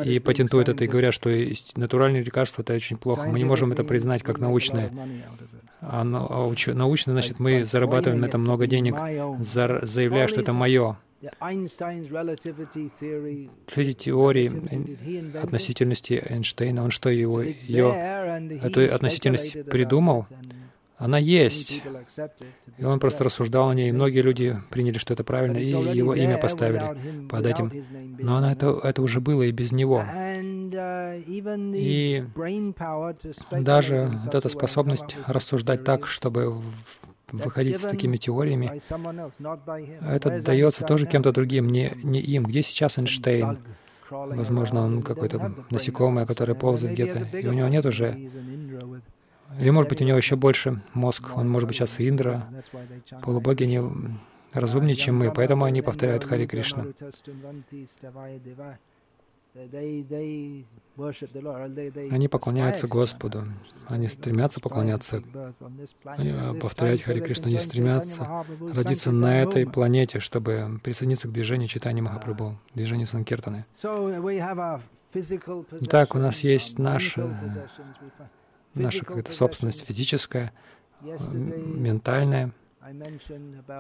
и 0.04 0.20
патентуют 0.20 0.70
это, 0.70 0.84
и 0.84 0.88
говорят, 0.88 1.14
что 1.14 1.30
натуральные 1.76 2.24
лекарства— 2.24 2.62
это 2.64 2.74
очень 2.74 2.98
плохо. 2.98 3.30
Мы 3.30 3.40
не 3.40 3.46
можем 3.46 3.72
это 3.72 3.84
признать 3.84 4.24
как 4.24 4.40
научное. 4.40 4.92
А, 5.82 6.04
а 6.04 6.46
уч, 6.46 6.68
научно, 6.68 7.14
значит, 7.14 7.40
мы 7.40 7.66
зарабатываем 7.66 8.22
на 8.22 8.26
этом 8.26 8.42
много 8.42 8.68
денег, 8.68 8.96
заявляя, 9.40 10.28
что 10.28 10.42
это 10.42 10.54
мое. 10.54 10.98
Эти 13.76 13.94
теории 13.94 15.38
относительности 15.38 16.24
Эйнштейна, 16.28 16.84
он 16.84 16.90
что, 16.90 17.10
его, 17.10 17.42
ее, 17.42 18.60
эту 18.62 18.94
относительность 18.94 19.66
придумал? 19.66 20.28
Она 20.98 21.18
есть. 21.18 21.82
И 22.78 22.84
он 22.84 23.00
просто 23.00 23.24
рассуждал 23.24 23.70
о 23.70 23.74
ней, 23.74 23.90
и 23.90 23.92
многие 23.92 24.22
люди 24.22 24.56
приняли, 24.70 25.00
что 25.00 25.14
это 25.14 25.24
правильно, 25.24 25.58
и 25.58 25.68
его 25.68 26.14
имя 26.14 26.38
поставили 26.38 27.28
под 27.28 27.46
этим. 27.46 27.72
Но 28.20 28.36
она, 28.36 28.52
это, 28.52 28.80
это 28.84 29.02
уже 29.02 29.20
было 29.20 29.42
и 29.42 29.52
без 29.52 29.72
него. 29.72 30.06
Uh, 30.72 31.12
и 31.76 32.24
даже 33.52 34.10
вот 34.24 34.36
эта 34.36 34.48
способность 34.48 35.18
рассуждать 35.28 35.84
так, 35.84 36.08
чтобы 36.08 36.62
выходить 37.32 37.80
с 37.80 37.82
такими 37.82 38.18
теориями, 38.18 38.82
это 40.02 40.42
дается 40.42 40.86
тоже 40.86 41.08
кем-то 41.08 41.32
другим, 41.32 41.68
не, 41.68 41.92
не 42.04 42.20
им. 42.20 42.44
Где 42.44 42.62
сейчас 42.62 42.98
Эйнштейн? 42.98 43.60
Возможно, 44.10 44.82
он 44.82 45.02
какой-то 45.02 45.54
насекомое, 45.70 46.26
которое 46.26 46.54
ползает 46.54 46.94
где-то, 46.94 47.38
и 47.38 47.48
у 47.48 47.54
него 47.54 47.68
нет 47.68 47.86
уже... 47.86 48.30
Или, 49.60 49.70
может 49.70 49.90
быть, 49.90 50.02
у 50.02 50.06
него 50.06 50.18
еще 50.18 50.38
больше 50.38 50.82
мозг, 50.94 51.36
он, 51.36 51.50
может 51.50 51.68
быть, 51.68 51.76
сейчас 51.76 52.00
и 52.00 52.08
Индра. 52.08 52.48
Полубоги, 53.22 53.64
они 53.64 53.82
разумнее, 54.54 54.96
чем 54.96 55.18
мы, 55.18 55.34
поэтому 55.34 55.66
они 55.66 55.82
повторяют 55.82 56.24
Хари 56.24 56.46
Кришна. 56.46 56.86
Они 59.54 60.66
поклоняются 62.30 62.88
Господу, 62.88 63.44
они 63.88 64.08
стремятся 64.08 64.62
поклоняться, 64.62 65.22
они 66.06 66.60
повторять 66.60 67.02
Хари 67.02 67.20
Кришну, 67.20 67.48
они 67.48 67.58
стремятся 67.58 68.46
родиться 68.74 69.12
на 69.12 69.42
этой 69.42 69.70
планете, 69.70 70.20
чтобы 70.20 70.80
присоединиться 70.84 71.28
к 71.28 71.34
движению 71.34 71.68
Читани 71.68 72.00
Махапрабху, 72.00 72.58
движению 72.74 73.08
Санкиртаны. 73.08 73.66
Так, 75.90 76.16
у 76.16 76.20
нас 76.20 76.40
есть 76.40 76.80
наша, 76.80 77.38
наша 78.74 79.04
какая-то 79.04 79.34
собственность 79.34 79.86
физическая, 79.86 80.54
ментальная. 81.02 82.54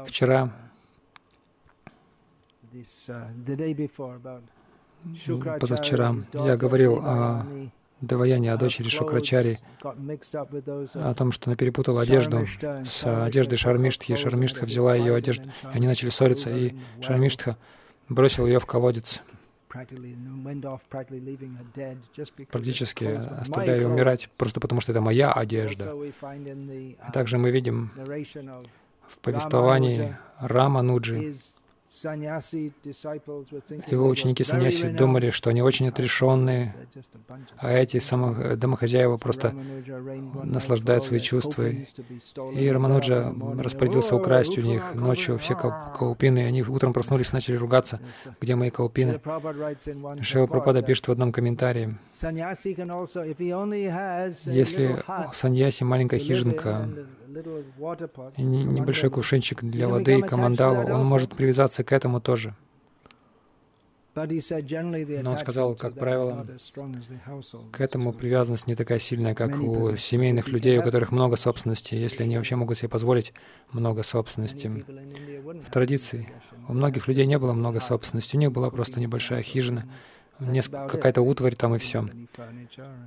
Вчера 0.05 0.51
позавчера 5.60 6.15
я 6.34 6.58
говорил 6.58 7.00
о 7.03 7.46
Деваяне, 8.01 8.51
о 8.51 8.58
дочери 8.58 8.89
Шукрачари, 8.89 9.60
о 9.84 11.13
том, 11.13 11.31
что 11.31 11.50
она 11.50 11.55
перепутала 11.55 12.01
одежду 12.01 12.48
с 12.84 13.25
одеждой 13.25 13.58
Шармиштхи. 13.58 14.15
Шармиштха 14.15 14.65
взяла 14.65 14.96
ее 14.96 15.13
одежду, 15.13 15.50
и 15.72 15.75
они 15.75 15.86
начали 15.88 16.10
ссориться, 16.10 16.50
и 16.50 16.74
Шармиштха 17.01 17.58
бросил 18.10 18.48
ее 18.48 18.60
в 18.60 18.65
колодец, 18.65 19.22
практически 22.50 23.05
оставляя 23.05 23.79
ее 23.81 23.88
умирать, 23.88 24.29
просто 24.36 24.60
потому 24.60 24.81
что 24.81 24.91
это 24.93 25.01
моя 25.01 25.31
одежда. 25.31 25.93
И 25.93 26.98
также 27.13 27.38
мы 27.38 27.51
видим 27.51 27.91
в 29.08 29.20
повествовании 29.20 30.17
Рама 30.39 30.81
Нуджи, 30.81 31.36
его 33.88 34.08
ученики 34.08 34.43
саньяси 34.43 34.89
думали, 34.89 35.29
что 35.29 35.50
они 35.50 35.62
очень 35.62 35.88
отрешенные, 35.88 36.75
а 37.58 37.72
эти 37.72 38.00
самых 38.00 38.58
домохозяева 38.58 39.17
просто 39.17 39.53
наслаждают 40.43 41.03
свои 41.03 41.20
чувства. 41.20 41.70
И 42.53 42.70
Рамануджа 42.70 43.34
распорядился 43.58 44.15
украсть 44.15 44.58
у 44.58 44.62
них 44.62 44.96
ночью 44.96 45.38
все 45.38 45.55
каупины, 45.55 46.39
и 46.39 46.43
они 46.43 46.63
утром 46.63 46.93
проснулись 46.93 47.31
и 47.31 47.34
начали 47.34 47.55
ругаться, 47.55 48.00
где 48.39 48.55
мои 48.55 48.70
каупины. 48.70 49.20
Шила 50.22 50.48
Пропада 50.48 50.81
пишет 50.81 51.08
в 51.08 51.12
одном 51.12 51.31
комментарии, 51.31 51.98
Если 54.45 55.03
у 55.29 55.33
саньяси 55.33 55.83
маленькая 55.83 56.19
хижинка 56.19 56.87
и 58.37 58.43
небольшой 58.43 59.09
кувшинчик 59.09 59.63
для 59.63 59.87
воды 59.87 60.19
и 60.19 60.21
камандалу, 60.21 60.93
он 60.93 61.05
может 61.05 61.35
привязаться 61.35 61.83
к 61.83 61.91
этому 61.91 62.21
тоже. 62.21 62.55
Но 64.13 65.31
он 65.31 65.37
сказал, 65.37 65.73
как 65.75 65.93
правило, 65.93 66.45
к 67.71 67.79
этому 67.79 68.11
привязанность 68.11 68.67
не 68.67 68.75
такая 68.75 68.99
сильная, 68.99 69.33
как 69.33 69.57
у 69.61 69.95
семейных 69.95 70.49
людей, 70.49 70.77
у 70.79 70.83
которых 70.83 71.11
много 71.11 71.37
собственности, 71.37 71.95
если 71.95 72.23
они 72.23 72.35
вообще 72.35 72.57
могут 72.57 72.77
себе 72.77 72.89
позволить 72.89 73.33
много 73.71 74.03
собственности. 74.03 74.67
В 74.67 75.71
традиции 75.71 76.29
у 76.67 76.73
многих 76.73 77.07
людей 77.07 77.25
не 77.25 77.39
было 77.39 77.53
много 77.53 77.79
собственности, 77.79 78.35
у 78.35 78.39
них 78.39 78.51
была 78.51 78.69
просто 78.69 78.99
небольшая 78.99 79.43
хижина, 79.43 79.85
какая-то 80.69 81.21
утварь 81.21 81.55
там 81.55 81.75
и 81.75 81.77
все. 81.77 82.07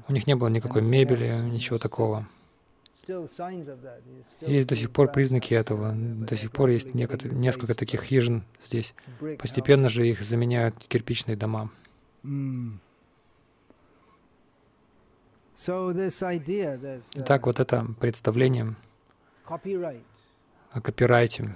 У 0.09 0.12
них 0.12 0.26
не 0.26 0.35
было 0.35 0.49
никакой 0.49 0.83
мебели, 0.83 1.29
ничего 1.50 1.79
такого. 1.79 2.26
Есть 4.41 4.69
до 4.69 4.76
сих 4.76 4.91
пор 4.91 5.12
признаки 5.12 5.53
этого. 5.53 5.93
До 5.95 6.37
сих 6.37 6.50
пор 6.53 6.71
есть 6.71 6.95
несколько 6.95 7.75
таких 7.75 8.03
хижин 8.03 8.45
здесь. 8.64 8.95
Постепенно 9.38 9.88
же 9.88 10.09
их 10.09 10.23
заменяют 10.23 10.76
кирпичные 10.88 11.37
дома. 11.37 11.71
Итак, 17.14 17.47
вот 17.47 17.61
это 17.61 17.87
представление 18.00 18.75
о 20.71 20.81
копирайте, 20.81 21.55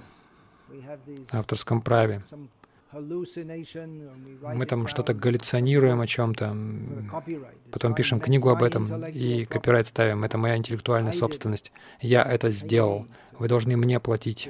авторском 1.31 1.81
праве. 1.81 2.21
Мы 2.91 4.65
там 4.65 4.87
что-то 4.87 5.13
галлюцинируем 5.13 6.01
о 6.01 6.07
чем-то, 6.07 6.57
потом 7.71 7.93
пишем 7.93 8.19
книгу 8.19 8.49
об 8.49 8.63
этом 8.63 9.03
и 9.05 9.45
копирайт 9.45 9.85
ставим. 9.85 10.23
Это 10.23 10.39
моя 10.39 10.57
интеллектуальная 10.57 11.11
собственность. 11.11 11.71
Я 12.01 12.23
это 12.23 12.49
сделал. 12.49 13.05
Вы 13.37 13.47
должны 13.47 13.77
мне 13.77 13.99
платить, 13.99 14.49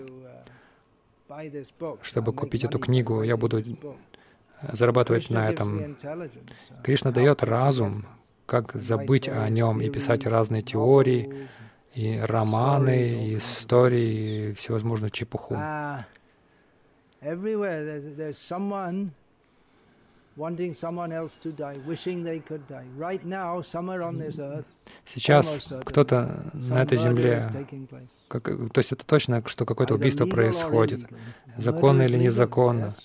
чтобы 2.02 2.34
купить 2.34 2.64
эту 2.64 2.80
книгу. 2.80 3.24
Я 3.24 3.36
буду 3.36 3.62
зарабатывать 4.72 5.30
на 5.30 5.50
этом. 5.50 5.98
Кришна 6.82 7.12
дает 7.12 7.44
разум, 7.44 8.06
как 8.46 8.74
забыть 8.74 9.28
о 9.28 9.50
нем 9.50 9.82
и 9.82 9.90
писать 9.90 10.26
разные 10.26 10.62
теории, 10.62 11.50
и 11.94 12.20
романы, 12.20 13.28
и 13.28 13.36
истории, 13.36 14.52
и 14.52 14.54
всевозможную 14.54 15.10
чепуху. 15.10 15.58
Everywhere 17.22 17.84
there's, 17.84 18.16
there's 18.16 18.38
someone 18.38 19.12
wanting 20.38 20.74
someone 20.74 21.12
else 21.12 21.36
to 21.44 21.52
die, 21.52 21.76
wishing 21.86 22.24
they 22.24 22.40
could 22.40 22.66
die. 22.68 22.86
Right 22.98 23.24
now, 23.26 23.62
somewhere 23.62 24.02
on 24.04 24.18
this 24.18 24.40
earth, 24.40 24.66
Сейчас 25.06 25.70
кто-то 25.84 26.52
на 26.54 26.82
этой 26.82 26.98
земле, 26.98 27.52
как, 28.30 28.44
то 28.46 28.78
есть 28.78 28.94
это 28.94 29.06
точно, 29.06 29.44
что 29.48 29.66
какое-то 29.66 29.96
убийство 29.96 30.26
происходит, 30.26 31.10
законно 31.58 32.04
или 32.04 32.18
незаконно. 32.18 32.96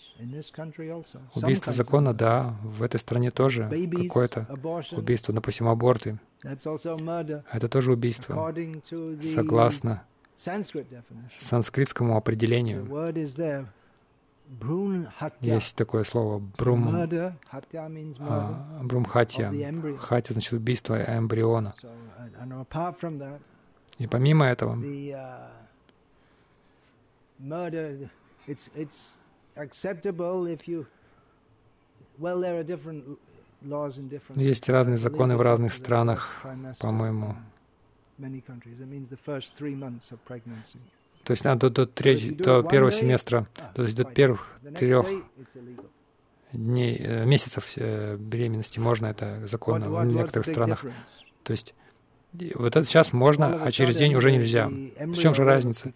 Убийство 1.35 1.73
законно, 1.73 2.15
да, 2.15 2.55
в 2.63 2.83
этой 2.85 3.01
стране 3.01 3.33
тоже 3.33 3.69
какое-то 3.91 4.47
убийство, 4.93 5.35
допустим, 5.35 5.67
аборты. 5.67 6.19
Это 6.43 7.69
тоже 7.69 7.93
убийство, 7.93 8.55
согласно 9.21 10.05
санскритскому 11.39 12.17
определению. 12.17 12.87
Есть 15.41 15.77
такое 15.77 16.05
слово 16.05 16.39
брум, 16.59 16.89
а, 18.21 18.81
брумхатья. 18.83 19.51
Хатья 19.99 20.33
значит 20.33 20.53
убийство 20.53 20.95
эмбриона. 21.03 21.75
И 23.99 24.07
помимо 24.07 24.47
этого, 24.47 24.77
есть 34.37 34.69
разные 34.69 34.97
законы 34.97 35.37
в 35.37 35.43
разных 35.43 35.73
странах, 35.73 36.45
по-моему. 36.81 37.37
То 41.25 41.31
есть 41.31 41.47
а, 41.47 41.55
до, 41.55 41.87
треть, 41.87 42.37
до 42.37 42.63
первого 42.63 42.93
семестра, 42.93 43.47
то 43.75 43.83
есть 43.83 43.97
до 43.97 44.05
первых 44.05 44.59
трех 44.79 45.07
дней, 46.53 46.97
э, 47.01 47.25
месяцев 47.25 47.73
э, 47.77 48.17
беременности 48.17 48.79
можно, 48.79 49.07
это 49.07 49.47
законно 49.47 49.89
в 49.91 50.05
некоторых 50.05 50.47
странах. 50.47 50.85
То 51.43 51.53
есть 51.53 51.75
вот 52.55 52.77
это 52.77 52.85
сейчас 52.85 53.13
можно, 53.13 53.63
а 53.65 53.71
через 53.71 53.97
день 53.97 54.15
уже 54.15 54.33
нельзя. 54.33 54.69
В 54.69 55.17
чем 55.17 55.35
же 55.35 55.45
разница? 55.45 55.93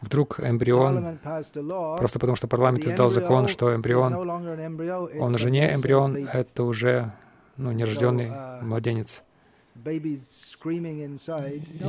Вдруг 0.00 0.40
эмбрион, 0.40 1.18
просто 1.22 2.18
потому 2.18 2.36
что 2.36 2.46
парламент 2.46 2.86
издал 2.86 3.10
закон, 3.10 3.48
что 3.48 3.74
эмбрион, 3.74 4.14
он 4.14 5.34
уже 5.34 5.50
не 5.50 5.74
эмбрион, 5.74 6.16
это 6.16 6.64
уже 6.64 7.12
ну, 7.56 7.72
нерожденный 7.72 8.30
младенец. 8.62 9.22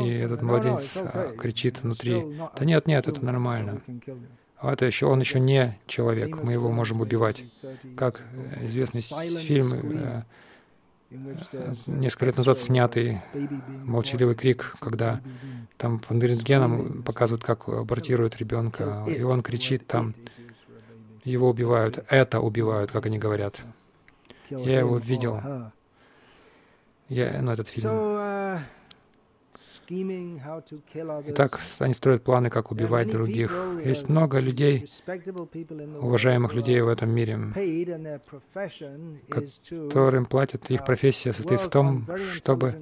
И 0.03 0.09
этот 0.09 0.41
младенец 0.41 0.97
а, 0.97 1.35
кричит 1.37 1.81
внутри, 1.81 2.23
да 2.57 2.65
нет, 2.65 2.87
нет, 2.87 3.07
это 3.07 3.23
нормально. 3.23 3.81
А 4.57 4.73
это 4.73 4.85
еще, 4.85 5.05
он 5.05 5.19
еще 5.19 5.39
не 5.39 5.77
человек, 5.85 6.37
мы 6.41 6.53
его 6.53 6.71
можем 6.71 7.01
убивать. 7.01 7.43
Как 7.95 8.21
известный 8.61 9.01
фильм, 9.01 9.73
э, 9.73 10.23
э, 11.11 11.73
несколько 11.85 12.25
лет 12.25 12.37
назад 12.37 12.57
снятый 12.57 13.19
«Молчаливый 13.83 14.35
крик», 14.35 14.75
когда 14.79 15.21
там 15.77 15.99
под 15.99 16.23
рентгеном 16.23 17.03
показывают, 17.03 17.43
как 17.43 17.67
абортируют 17.67 18.37
ребенка, 18.37 19.05
и 19.07 19.21
он 19.21 19.43
кричит 19.43 19.85
там, 19.87 20.15
его 21.23 21.49
убивают, 21.49 22.03
это 22.09 22.39
убивают, 22.39 22.91
как 22.91 23.05
они 23.05 23.19
говорят. 23.19 23.55
Я 24.49 24.79
его 24.79 24.97
видел. 24.97 25.71
Я, 27.09 27.39
ну, 27.41 27.51
этот 27.51 27.67
фильм. 27.67 27.89
Uh, 27.89 28.59
Итак, 31.27 31.59
они 31.79 31.93
строят 31.93 32.23
планы, 32.23 32.49
как 32.49 32.71
убивать 32.71 33.11
других. 33.11 33.51
Uh, 33.51 33.87
Есть 33.87 34.09
много 34.09 34.39
людей, 34.39 34.89
уважаемых 36.01 36.55
людей 36.55 36.81
в 36.81 36.87
этом 36.87 37.11
мире, 37.11 37.39
которым 39.29 40.25
платят. 40.25 40.69
Их 40.71 40.83
профессия 40.83 41.33
состоит 41.33 41.61
в 41.61 41.69
том, 41.69 42.07
чтобы 42.33 42.75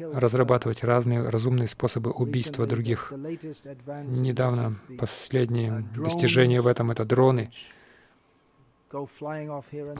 разрабатывать 0.00 0.82
разные 0.82 1.28
разумные 1.28 1.68
способы 1.68 2.10
убийства 2.10 2.66
других. 2.66 3.12
Недавно 4.06 4.74
последние 4.98 5.84
достижения 5.96 6.60
в 6.60 6.66
этом— 6.66 6.90
это 6.92 7.04
дроны, 7.04 7.50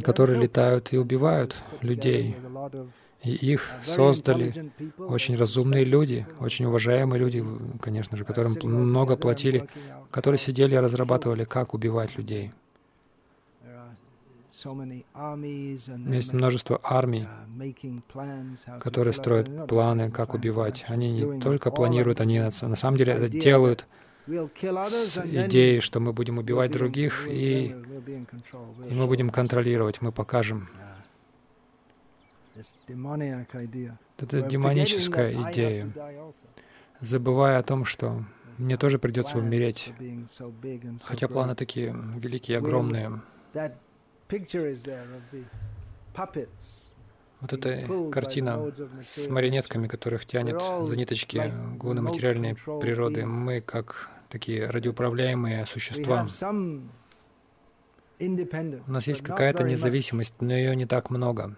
которые 0.02 0.40
летают 0.40 0.92
и 0.92 0.98
убивают 0.98 1.56
людей. 1.80 2.36
И 3.24 3.32
их 3.32 3.72
создали 3.82 4.70
очень 4.98 5.36
разумные 5.36 5.84
люди, 5.84 6.26
очень 6.40 6.66
уважаемые 6.66 7.18
люди, 7.18 7.44
конечно 7.80 8.16
же, 8.16 8.24
которым 8.24 8.56
много 8.62 9.16
платили, 9.16 9.66
которые 10.10 10.38
сидели 10.38 10.74
и 10.74 10.78
разрабатывали, 10.78 11.44
как 11.44 11.72
убивать 11.72 12.16
людей. 12.18 12.52
Есть 16.06 16.32
множество 16.32 16.80
армий, 16.82 17.26
которые 18.80 19.12
строят 19.12 19.66
планы, 19.66 20.10
как 20.10 20.34
убивать. 20.34 20.84
Они 20.88 21.10
не 21.12 21.40
только 21.40 21.70
планируют, 21.70 22.20
они 22.20 22.40
на 22.40 22.76
самом 22.76 22.96
деле 22.96 23.14
это 23.14 23.28
делают 23.28 23.86
с 24.26 25.18
идеей, 25.22 25.80
что 25.80 26.00
мы 26.00 26.12
будем 26.12 26.38
убивать 26.38 26.72
других, 26.72 27.26
и, 27.28 27.74
и 28.88 28.94
мы 28.94 29.06
будем 29.06 29.30
контролировать, 29.30 30.00
мы 30.00 30.12
покажем. 30.12 30.68
Это 34.18 34.42
демоническая 34.42 35.50
идея, 35.50 35.92
забывая 37.00 37.58
о 37.58 37.62
том, 37.62 37.84
что 37.84 38.24
мне 38.58 38.76
тоже 38.76 38.98
придется 38.98 39.38
умереть, 39.38 39.92
хотя 41.02 41.28
планы 41.28 41.54
такие 41.54 41.94
великие, 42.16 42.58
огромные. 42.58 43.20
Вот 47.40 47.52
эта 47.52 48.10
картина 48.10 48.72
с 49.02 49.28
марионетками, 49.28 49.86
которых 49.86 50.24
тянет 50.24 50.62
за 50.62 50.96
ниточки 50.96 51.52
гуны 51.76 52.00
материальной 52.00 52.54
природы. 52.54 53.26
Мы, 53.26 53.60
как 53.60 54.08
такие 54.30 54.70
радиоуправляемые 54.70 55.66
существа, 55.66 56.26
у 58.20 58.92
нас 58.92 59.06
есть 59.06 59.22
какая-то 59.22 59.64
независимость, 59.64 60.34
но 60.40 60.54
ее 60.54 60.74
не 60.76 60.86
так 60.86 61.10
много. 61.10 61.56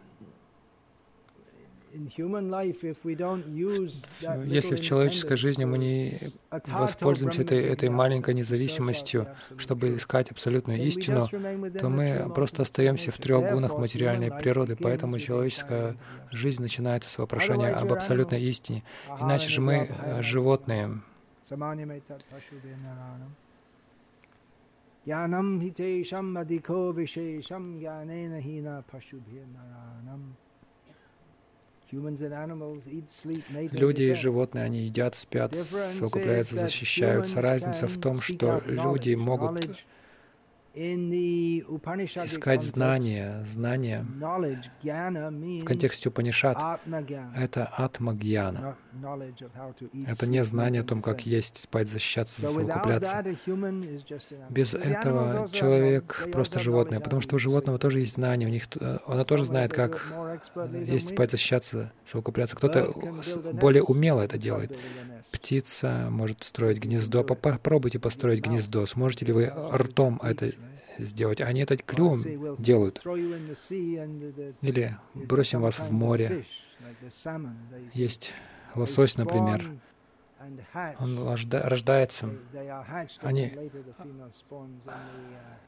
Если 4.45 4.75
в 4.75 4.81
человеческой 4.81 5.37
жизни 5.37 5.65
мы 5.65 5.79
не 5.79 6.19
воспользуемся 6.51 7.43
этой, 7.43 7.63
этой 7.63 7.89
маленькой 7.89 8.35
независимостью, 8.35 9.27
чтобы 9.57 9.97
искать 9.97 10.31
абсолютную 10.31 10.83
истину, 10.85 11.29
то 11.79 11.89
мы 11.89 12.31
просто 12.35 12.63
остаемся 12.63 13.11
в 13.11 13.19
трех 13.19 13.51
гунах 13.51 13.79
материальной 13.79 14.31
природы. 14.31 14.77
Поэтому 14.81 15.19
человеческая 15.19 15.97
жизнь 16.31 16.63
начинается 16.63 17.09
с 17.09 17.19
вопрошения 17.19 17.73
об 17.73 17.93
абсолютной 17.93 18.43
истине. 18.43 18.83
Иначе 19.21 19.49
же 19.49 19.61
мы 19.61 19.89
э, 19.89 20.23
животные. 20.23 21.01
Янам 25.07 25.61
хитешам 25.61 26.37
адико 26.37 26.91
вишешам 26.91 27.79
янена 27.79 28.41
хина 28.41 28.83
пашубхе 28.91 29.47
наранам. 29.55 30.35
Люди 33.73 34.03
и 34.03 34.15
животные, 34.15 34.65
они 34.65 34.83
едят, 34.83 35.15
спят, 35.15 35.55
совокупляются, 35.55 36.57
защищаются. 36.57 37.41
Разница 37.41 37.87
в 37.87 37.99
том, 38.01 38.21
что 38.21 38.63
люди 38.67 39.15
могут 39.15 39.69
искать 42.25 42.63
знания, 42.63 43.43
знания 43.47 44.05
в 44.21 45.65
контексте 45.65 46.11
Упанишат— 46.11 46.59
это 47.35 47.65
атмагьяна. 47.65 48.77
Это 50.07 50.27
не 50.27 50.45
знание 50.45 50.83
о 50.83 50.85
том, 50.85 51.01
как 51.01 51.25
есть, 51.25 51.57
спать, 51.57 51.89
защищаться, 51.89 52.43
совокупляться. 52.43 53.25
Без 54.51 54.75
этого 54.75 55.49
человек 55.51 56.29
просто 56.31 56.59
животное, 56.61 57.01
потому 57.01 57.23
что 57.23 57.37
у 57.37 57.39
животного 57.39 57.79
тоже 57.79 58.01
есть 58.01 58.15
знания, 58.15 58.47
у 58.47 58.51
них, 58.51 58.65
э, 58.79 58.99
оно 59.07 59.25
тоже 59.25 59.45
знает, 59.45 59.73
как 59.73 60.13
есть, 60.85 61.09
спать, 61.11 61.31
защищаться, 61.31 61.93
совокупляться. 62.05 62.57
Кто-то 62.57 62.93
более 63.55 63.83
умело 63.83 64.21
это 64.21 64.37
делает. 64.37 64.77
Птица 65.37 66.09
может 66.11 66.43
строить 66.45 66.79
гнездо. 66.79 67.23
Попробуйте 67.23 67.99
построить 67.99 68.41
гнездо. 68.41 68.87
Сможете 68.87 69.27
ли 69.27 69.33
вы 69.35 69.53
ртом 69.75 70.19
это 70.23 70.53
сделать. 70.99 71.43
Они 71.43 71.61
это 71.61 71.77
клювом 71.77 72.57
делают. 72.57 73.03
Или 74.63 74.97
бросим 75.15 75.61
вас 75.61 75.79
в 75.79 75.93
море. 75.93 76.47
Есть 77.93 78.33
лосось, 78.75 79.19
например. 79.19 79.71
Он 81.01 81.19
рождается. 81.51 82.31
Они, 83.23 83.53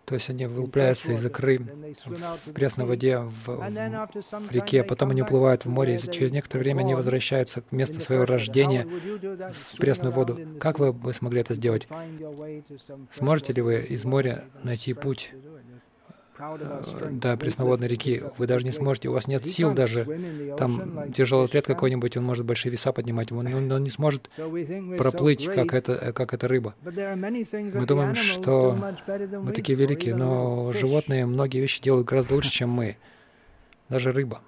то 0.05 0.15
есть 0.15 0.31
они 0.31 0.47
вылупляются 0.47 1.13
из 1.13 1.25
икры 1.25 1.59
в 1.59 2.53
пресной 2.53 2.87
воде, 2.87 3.19
в, 3.19 3.47
в 3.47 4.51
реке, 4.51 4.85
потом 4.85 5.11
они 5.11 5.23
уплывают 5.23 5.65
в 5.65 5.69
море, 5.69 5.97
и 5.97 5.99
через 6.11 6.33
некоторое 6.33 6.63
время 6.63 6.81
они 6.81 6.95
возвращаются 6.95 7.61
к 7.61 7.73
месту 7.73 8.01
своего 8.01 8.25
рождения 8.25 8.87
в 8.87 9.77
пресную 9.79 10.13
воду. 10.13 10.39
Как 10.61 10.79
вы 10.79 10.93
бы 10.93 11.13
смогли 11.13 11.41
это 11.41 11.55
сделать? 11.55 11.87
Сможете 13.13 13.53
ли 13.53 13.63
вы 13.63 13.81
из 13.81 14.05
моря 14.05 14.45
найти 14.63 14.95
путь 14.95 15.33
до 17.11 17.37
пресноводной 17.37 17.89
реки, 17.89 18.23
вы 18.37 18.47
даже 18.47 18.65
не 18.65 18.73
сможете, 18.73 19.09
у 19.09 19.13
вас 19.13 19.27
нет 19.27 19.47
сил 19.47 19.73
даже, 19.73 20.07
там 20.57 21.11
тяжелый 21.13 21.45
атлет 21.47 21.67
какой-нибудь, 21.67 22.17
он 22.17 22.25
может 22.25 22.45
большие 22.45 22.73
веса 22.73 22.93
поднимать, 22.93 23.33
он, 23.33 23.47
он, 23.47 23.71
он 23.71 23.83
не 23.83 23.91
сможет 23.91 24.31
проплыть, 24.97 25.47
как 25.47 25.75
это, 25.75 26.13
как 26.13 26.35
эта 26.35 26.49
рыба. 26.49 26.75
Мы 26.85 27.87
думаем, 27.87 28.15
что 28.15 28.77
мы 29.43 29.53
такие 29.53 29.77
великие, 29.77 30.15
но 30.15 30.73
животные 30.73 31.27
многие 31.27 31.61
вещи 31.61 31.83
делают 31.83 32.07
гораздо 32.07 32.35
лучше, 32.35 32.51
чем 32.51 32.71
мы, 32.71 32.97
даже 33.89 34.13
рыба. 34.13 34.41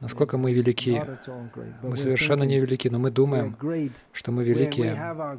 Насколько 0.00 0.38
мы 0.38 0.52
велики? 0.52 1.02
Мы 1.82 1.96
совершенно 1.96 2.44
не 2.44 2.60
велики, 2.60 2.88
но 2.88 2.98
мы 2.98 3.10
думаем, 3.10 3.56
что 4.12 4.32
мы 4.32 4.44
великие. 4.44 5.38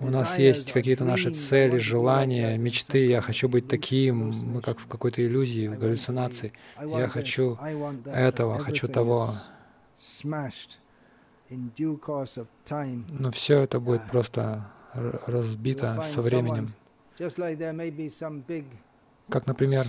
У 0.00 0.10
нас 0.10 0.38
есть 0.38 0.72
какие-то 0.72 1.04
наши 1.04 1.30
цели, 1.30 1.78
желания, 1.78 2.58
мечты. 2.58 3.06
Я 3.06 3.22
хочу 3.22 3.48
быть 3.48 3.66
таким. 3.66 4.16
Мы 4.52 4.60
как 4.60 4.78
в 4.78 4.86
какой-то 4.86 5.26
иллюзии, 5.26 5.68
в 5.68 5.78
галлюцинации. 5.78 6.52
Я 6.80 7.08
хочу 7.08 7.58
этого, 8.04 8.58
хочу 8.58 8.88
того. 8.88 9.34
Но 13.10 13.30
все 13.30 13.60
это 13.60 13.80
будет 13.80 14.06
просто 14.10 14.70
разбито 15.26 16.02
со 16.02 16.20
временем. 16.20 16.74
Как, 19.28 19.46
например, 19.46 19.86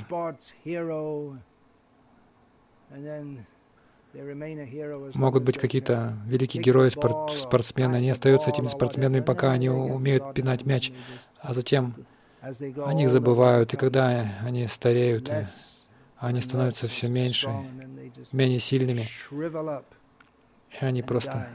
Могут 5.15 5.43
быть 5.43 5.57
какие-то 5.57 6.13
великие 6.27 6.61
герои, 6.61 6.89
спорт, 6.89 7.31
спортсмены. 7.31 7.95
Они 7.95 8.09
остаются 8.11 8.51
этими 8.51 8.67
спортсменами, 8.67 9.21
пока 9.21 9.51
они 9.51 9.69
умеют 9.69 10.33
пинать 10.35 10.65
мяч, 10.65 10.91
а 11.39 11.53
затем 11.53 11.95
о 12.41 12.93
них 12.93 13.09
забывают. 13.09 13.73
И 13.73 13.77
когда 13.77 14.29
они 14.45 14.67
стареют, 14.67 15.31
они 16.17 16.41
становятся 16.41 16.87
все 16.87 17.07
меньше, 17.07 17.49
менее 18.31 18.59
сильными, 18.59 19.07
и 20.79 20.85
они 20.85 21.01
просто 21.01 21.47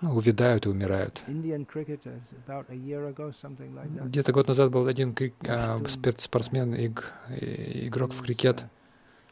ну, 0.00 0.16
увядают 0.16 0.66
и 0.66 0.68
умирают. 0.68 1.22
Где-то 4.04 4.32
год 4.32 4.48
назад 4.48 4.72
был 4.72 4.86
один 4.88 5.14
а, 5.46 5.80
спортсмен, 5.86 6.74
игрок 6.74 8.12
в 8.12 8.20
крикет, 8.22 8.64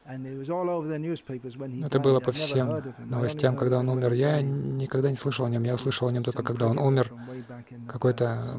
это 0.05 2.01
было 2.01 2.21
по 2.21 2.33
всем 2.33 2.83
новостям, 2.99 3.57
когда 3.57 3.79
он 3.79 3.89
умер. 3.89 4.13
Я 4.13 4.43
никогда 4.43 5.11
не 5.11 5.17
слышал 5.17 5.47
о 5.47 5.51
нем. 5.51 5.63
Я 5.63 5.75
услышал 5.75 6.09
о 6.09 6.13
нем 6.13 6.25
только 6.25 6.43
когда 6.43 6.67
он 6.67 6.79
умер. 6.79 7.13
Какой-то 7.87 8.59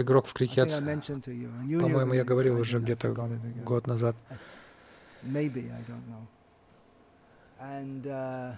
игрок 0.00 0.26
в 0.26 0.32
крикет. 0.32 0.70
По-моему, 0.70 2.12
я 2.12 2.24
говорил 2.24 2.58
уже 2.58 2.78
где-то 2.78 3.14
год 3.64 3.86
назад. 3.86 4.16
Uh, 7.64 8.56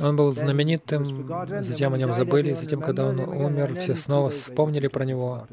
он 0.00 0.16
был 0.16 0.32
знаменитым, 0.32 1.28
затем 1.62 1.94
о 1.94 1.98
нем 1.98 2.12
забыли, 2.12 2.54
затем, 2.54 2.80
когда 2.80 3.06
он 3.06 3.20
умер, 3.20 3.74
все 3.74 3.94
снова 3.94 4.30
вспомнили 4.30 4.88
про 4.88 5.04
него, 5.04 5.46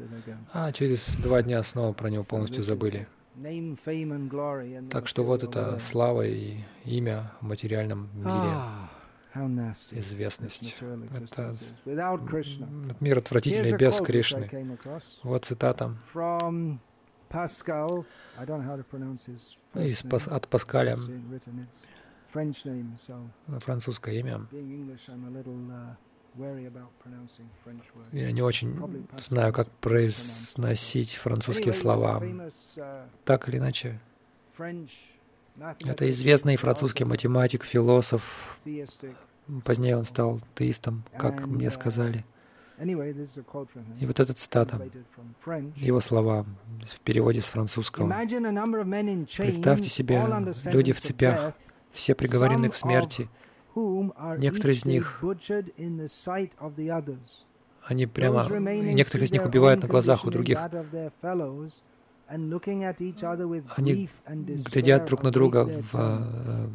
а 0.52 0.70
через 0.72 1.06
два 1.16 1.42
дня 1.42 1.62
снова 1.62 1.92
про 1.92 2.10
него 2.10 2.24
полностью 2.24 2.62
забыли. 2.62 3.08
Так 4.90 5.08
что 5.08 5.24
вот 5.24 5.42
это 5.42 5.78
слава 5.80 6.22
и 6.26 6.58
имя 6.84 7.32
в 7.40 7.46
материальном 7.46 8.08
мире, 8.14 8.28
известность. 9.90 10.76
Это 11.26 11.56
мир 13.00 13.18
отвратительный 13.18 13.76
без 13.76 14.00
Кришны. 14.00 14.48
Вот 15.22 15.44
цитата. 15.44 15.96
из, 19.74 20.04
от 20.04 20.48
Паскаля, 20.48 20.96
французское 23.58 24.14
имя. 24.14 24.46
Я 28.12 28.32
не 28.32 28.42
очень 28.42 28.76
знаю, 29.18 29.52
как 29.52 29.70
произносить 29.70 31.14
французские 31.14 31.72
слова. 31.72 32.22
Так 33.24 33.48
или 33.48 33.58
иначе, 33.58 34.00
это 35.84 36.10
известный 36.10 36.56
французский 36.56 37.04
математик, 37.04 37.64
философ. 37.64 38.58
Позднее 39.64 39.96
он 39.96 40.04
стал 40.04 40.40
теистом, 40.54 41.04
как 41.16 41.46
мне 41.46 41.70
сказали. 41.70 42.24
И 42.80 42.94
вот 44.06 44.18
эта 44.18 44.32
цитата, 44.32 44.88
его 45.76 46.00
слова 46.00 46.44
в 46.82 47.00
переводе 47.00 47.40
с 47.40 47.46
французского. 47.46 48.08
Представьте 48.08 49.88
себе, 49.88 50.26
люди 50.64 50.92
в 50.92 51.00
цепях, 51.00 51.52
все 51.92 52.16
приговорены 52.16 52.70
к 52.70 52.74
смерти, 52.74 53.28
Некоторые 53.74 54.76
из 54.76 54.84
них, 54.84 55.22
они 57.86 58.06
прямо, 58.06 58.48
некоторых 58.48 59.26
из 59.26 59.32
них 59.32 59.44
убивают 59.44 59.82
на 59.82 59.88
глазах 59.88 60.24
у 60.24 60.30
других. 60.30 60.58
Они 63.76 64.08
глядят 64.26 65.06
друг 65.06 65.22
на 65.22 65.30
друга 65.30 65.66
в, 65.66 65.94
э, 65.94 66.68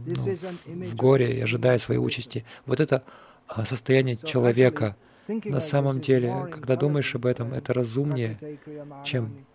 ну, 0.67 0.85
в 0.85 0.95
горе 0.95 1.37
и 1.37 1.41
ожидая 1.41 1.79
своей 1.79 1.99
участи. 1.99 2.45
Вот 2.67 2.79
это 2.79 3.03
а, 3.47 3.65
состояние 3.65 4.17
человека. 4.17 4.95
На 5.27 5.59
самом 5.59 6.01
деле, 6.01 6.47
когда 6.51 6.75
думаешь 6.75 7.15
об 7.15 7.25
этом, 7.25 7.53
это 7.53 7.73
разумнее, 7.73 8.37
чем 9.03 9.45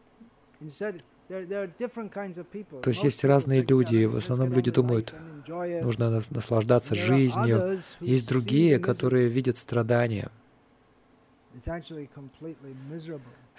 то 1.29 2.91
есть 2.91 3.03
есть 3.03 3.25
разные 3.25 3.63
люди, 3.63 4.05
в 4.05 4.17
основном 4.17 4.53
люди 4.53 4.71
думают, 4.71 5.15
нужно 5.47 6.23
наслаждаться 6.31 6.95
жизнью. 6.95 7.81
Есть 8.01 8.29
другие, 8.29 8.79
которые 8.79 9.29
видят 9.29 9.57
страдания. 9.57 10.31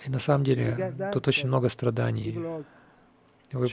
И 0.05 0.09
на 0.09 0.19
самом 0.19 0.43
деле 0.43 0.93
тут 1.13 1.27
очень 1.27 1.47
много 1.47 1.69
страданий. 1.69 2.37
Вы 3.51 3.67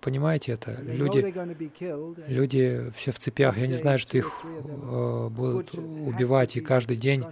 понимаете 0.00 0.52
это? 0.52 0.72
Люди, 0.82 1.34
люди 2.28 2.90
все 2.94 3.12
в 3.12 3.18
цепях. 3.18 3.56
Я 3.56 3.66
не 3.66 3.74
знаю, 3.74 3.98
что 3.98 4.18
их 4.18 4.32
э, 4.44 5.28
будут 5.30 5.72
убивать, 5.74 6.56
и 6.56 6.60
каждый 6.60 6.96
день 6.96 7.24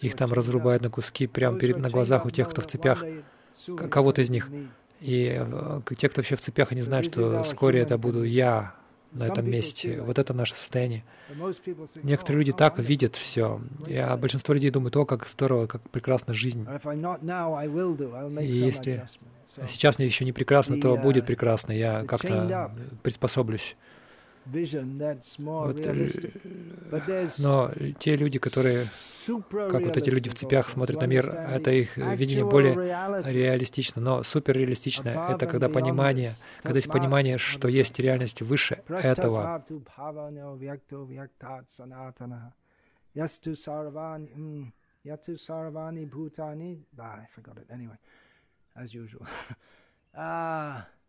их 0.00 0.16
там 0.16 0.32
разрубают 0.32 0.82
на 0.82 0.90
куски 0.90 1.26
прямо 1.26 1.58
перед 1.58 1.76
на 1.76 1.90
глазах 1.90 2.24
у 2.24 2.30
тех, 2.30 2.48
кто 2.48 2.62
в 2.62 2.66
цепях, 2.66 3.04
кого-то 3.90 4.22
из 4.22 4.30
них. 4.30 4.48
И 5.02 5.36
э, 5.36 5.80
те, 5.98 6.08
кто 6.08 6.20
вообще 6.20 6.36
в 6.36 6.40
цепях, 6.40 6.70
они 6.70 6.80
знают, 6.80 7.06
что 7.06 7.42
вскоре 7.42 7.80
это 7.80 7.98
буду 7.98 8.22
я 8.22 8.74
на 9.10 9.24
этом 9.26 9.50
месте. 9.50 10.00
Вот 10.00 10.18
это 10.18 10.32
наше 10.32 10.54
состояние. 10.54 11.04
Некоторые 12.02 12.38
люди 12.38 12.52
так 12.52 12.78
видят 12.78 13.16
все, 13.16 13.60
а 13.90 14.16
большинство 14.16 14.54
людей 14.54 14.70
думают, 14.70 14.96
о, 14.96 15.04
как 15.04 15.26
здорово, 15.26 15.66
как 15.66 15.82
прекрасна 15.90 16.34
жизнь. 16.34 16.66
И 18.40 18.46
если 18.46 19.08
сейчас 19.68 19.98
мне 19.98 20.06
еще 20.06 20.24
не 20.24 20.32
прекрасно, 20.32 20.80
то 20.80 20.96
будет 20.96 21.26
прекрасно, 21.26 21.72
я 21.72 22.04
как-то 22.04 22.72
приспособлюсь. 23.02 23.76
Вот, 25.38 25.86
но 27.38 27.70
те 27.98 28.16
люди, 28.16 28.38
которые, 28.40 28.86
как 29.48 29.82
вот 29.82 29.96
эти 29.96 30.10
люди 30.10 30.28
в 30.28 30.34
цепях 30.34 30.68
смотрят 30.68 31.00
на 31.00 31.06
мир, 31.06 31.28
это 31.28 31.70
их 31.70 31.96
видение 31.96 32.44
более 32.44 32.74
реалистично, 32.74 34.00
но 34.00 34.22
суперреалистичное. 34.22 35.28
Это 35.34 35.46
когда 35.46 35.68
понимание, 35.68 36.36
когда 36.62 36.76
есть 36.76 36.90
понимание, 36.90 37.38
что 37.38 37.68
есть 37.68 37.98
реальность 37.98 38.42
выше 38.42 38.82
этого. 38.88 39.64
Usual. 48.94 49.26
uh, 50.14 50.84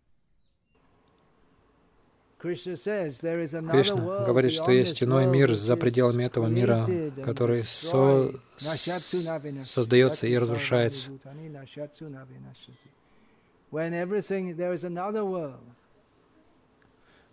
Кришна 2.43 4.25
говорит, 4.25 4.51
что 4.51 4.69
есть 4.71 5.01
иной 5.01 5.25
мир 5.25 5.53
за 5.53 5.77
пределами 5.77 6.25
этого 6.25 6.47
мира, 6.47 6.85
который 7.23 7.63
со... 7.63 8.33
создается 9.63 10.27
и 10.27 10.37
разрушается. 10.37 11.11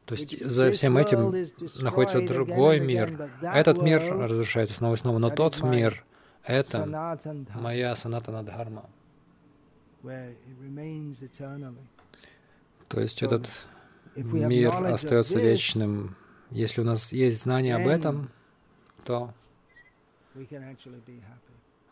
То 0.06 0.14
есть 0.14 0.44
за 0.44 0.70
всем 0.70 0.96
этим 0.96 1.46
находится 1.80 2.20
другой 2.20 2.78
мир. 2.78 3.30
Этот 3.42 3.82
мир 3.82 4.16
разрушается 4.16 4.76
снова 4.76 4.94
и 4.94 4.96
снова, 4.96 5.18
но 5.18 5.30
тот 5.30 5.60
мир— 5.60 6.04
это 6.44 6.86
моя 7.54 7.96
санатана 7.96 8.44
дхарма. 8.44 8.88
То 12.88 13.00
есть 13.00 13.22
этот 13.22 13.48
мир 14.14 14.72
остается 14.86 15.38
вечным. 15.38 16.16
Если 16.50 16.80
у 16.80 16.84
нас 16.84 17.12
есть 17.12 17.42
знание 17.42 17.76
об 17.76 17.86
этом, 17.86 18.30
то 19.04 19.32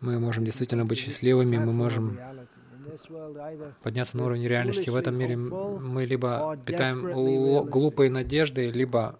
мы 0.00 0.18
можем 0.18 0.44
действительно 0.44 0.84
быть 0.84 0.98
счастливыми, 0.98 1.58
мы 1.58 1.72
можем 1.72 2.18
подняться 3.82 4.16
на 4.16 4.24
уровень 4.24 4.46
реальности. 4.46 4.90
В 4.90 4.96
этом 4.96 5.16
мире 5.16 5.36
мы 5.36 6.04
либо 6.04 6.56
питаем 6.64 7.68
глупые 7.68 8.10
надежды, 8.10 8.70
либо 8.70 9.18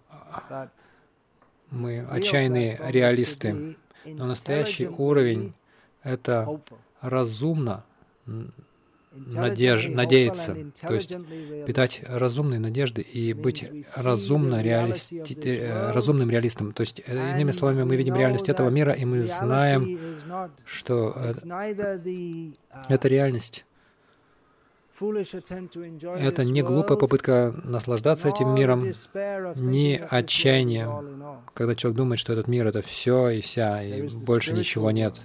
мы 1.69 2.01
отчаянные 2.01 2.79
реалисты. 2.87 3.75
Но 4.05 4.25
настоящий 4.25 4.87
уровень— 4.87 5.53
это 6.03 6.61
разумно 7.01 7.85
надеж... 9.11 9.87
надеяться, 9.87 10.55
то 10.81 10.93
есть 10.93 11.15
питать 11.65 12.01
разумные 12.07 12.59
надежды 12.59 13.01
и 13.01 13.33
быть 13.33 13.69
разумно 13.95 14.61
реалисти... 14.61 15.37
Э, 15.45 15.91
разумным 15.91 16.29
реалистом. 16.29 16.73
То 16.73 16.81
есть, 16.81 17.01
э, 17.05 17.31
иными 17.33 17.51
словами, 17.51 17.83
мы 17.83 17.95
видим 17.95 18.15
реальность 18.15 18.49
этого 18.49 18.69
мира, 18.69 18.93
и 18.93 19.05
мы 19.05 19.23
знаем, 19.23 19.99
что 20.65 21.15
эта 22.89 23.07
реальность 23.07 23.65
это 25.01 26.43
не 26.43 26.61
глупая 26.61 26.97
попытка 26.97 27.53
наслаждаться 27.63 28.27
этим 28.27 28.53
миром, 28.53 28.91
не 29.55 29.97
отчаяние, 29.97 30.91
когда 31.53 31.75
человек 31.75 31.97
думает, 31.97 32.19
что 32.19 32.33
этот 32.33 32.47
мир— 32.47 32.67
это 32.67 32.81
все 32.81 33.29
и 33.29 33.41
вся, 33.41 33.81
и 33.81 34.09
больше 34.09 34.53
ничего 34.53 34.91
нет. 34.91 35.21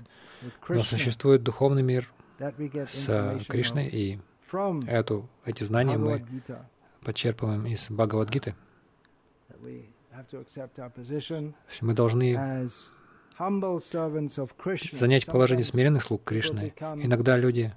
Но 0.68 0.82
существует 0.82 1.42
духовный 1.42 1.82
мир, 1.82 2.12
с 2.38 3.44
Кришной, 3.48 3.86
и 3.88 4.18
эту, 4.86 5.28
эти 5.44 5.64
знания 5.64 5.98
мы 5.98 6.24
подчерпываем 7.04 7.66
из 7.66 7.90
Бхагавадгиты. 7.90 8.54
Мы 11.80 11.94
должны 11.94 12.68
занять 14.92 15.26
положение 15.26 15.64
смиренных 15.64 16.02
слуг 16.02 16.22
Кришны. 16.24 16.72
Иногда 16.80 17.36
люди 17.36 17.72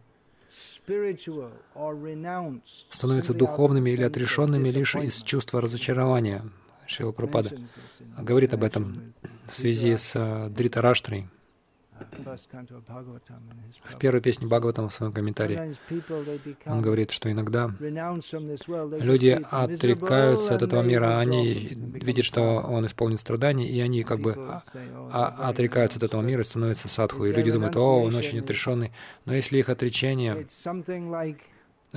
становятся 2.91 3.33
духовными 3.33 3.89
или 3.89 4.03
отрешенными 4.03 4.69
лишь 4.69 4.95
из 4.95 5.23
чувства 5.23 5.61
разочарования. 5.61 6.43
Шрила 6.85 7.11
Прабхупада 7.11 7.57
говорит 8.17 8.53
об 8.53 8.63
этом 8.63 9.13
в 9.49 9.55
связи 9.55 9.97
с 9.97 10.49
Дритараштрой. 10.49 11.27
В 13.83 13.97
первой 13.97 14.21
песне 14.21 14.47
Бхагаватам 14.47 14.89
в 14.89 14.93
своем 14.93 15.11
комментарии 15.11 15.75
он 16.65 16.81
говорит, 16.81 17.11
что 17.11 17.31
иногда 17.31 17.69
люди 17.79 19.39
отрекаются 19.49 20.55
от 20.55 20.61
этого 20.61 20.81
мира, 20.81 21.19
они 21.19 21.53
видят, 21.53 22.25
что 22.25 22.59
он 22.59 22.85
исполнит 22.85 23.19
страданий, 23.19 23.67
и 23.67 23.79
они 23.79 24.03
как 24.03 24.19
бы 24.19 24.35
отрекаются 25.11 25.97
от 25.97 26.03
этого 26.03 26.21
мира 26.21 26.41
и 26.41 26.45
становятся 26.45 26.87
садху. 26.87 27.25
И 27.25 27.33
люди 27.33 27.51
думают, 27.51 27.75
о, 27.75 28.01
он 28.03 28.15
очень 28.15 28.39
отрешенный. 28.39 28.91
Но 29.25 29.33
если 29.33 29.57
их 29.57 29.69
отречение 29.69 30.47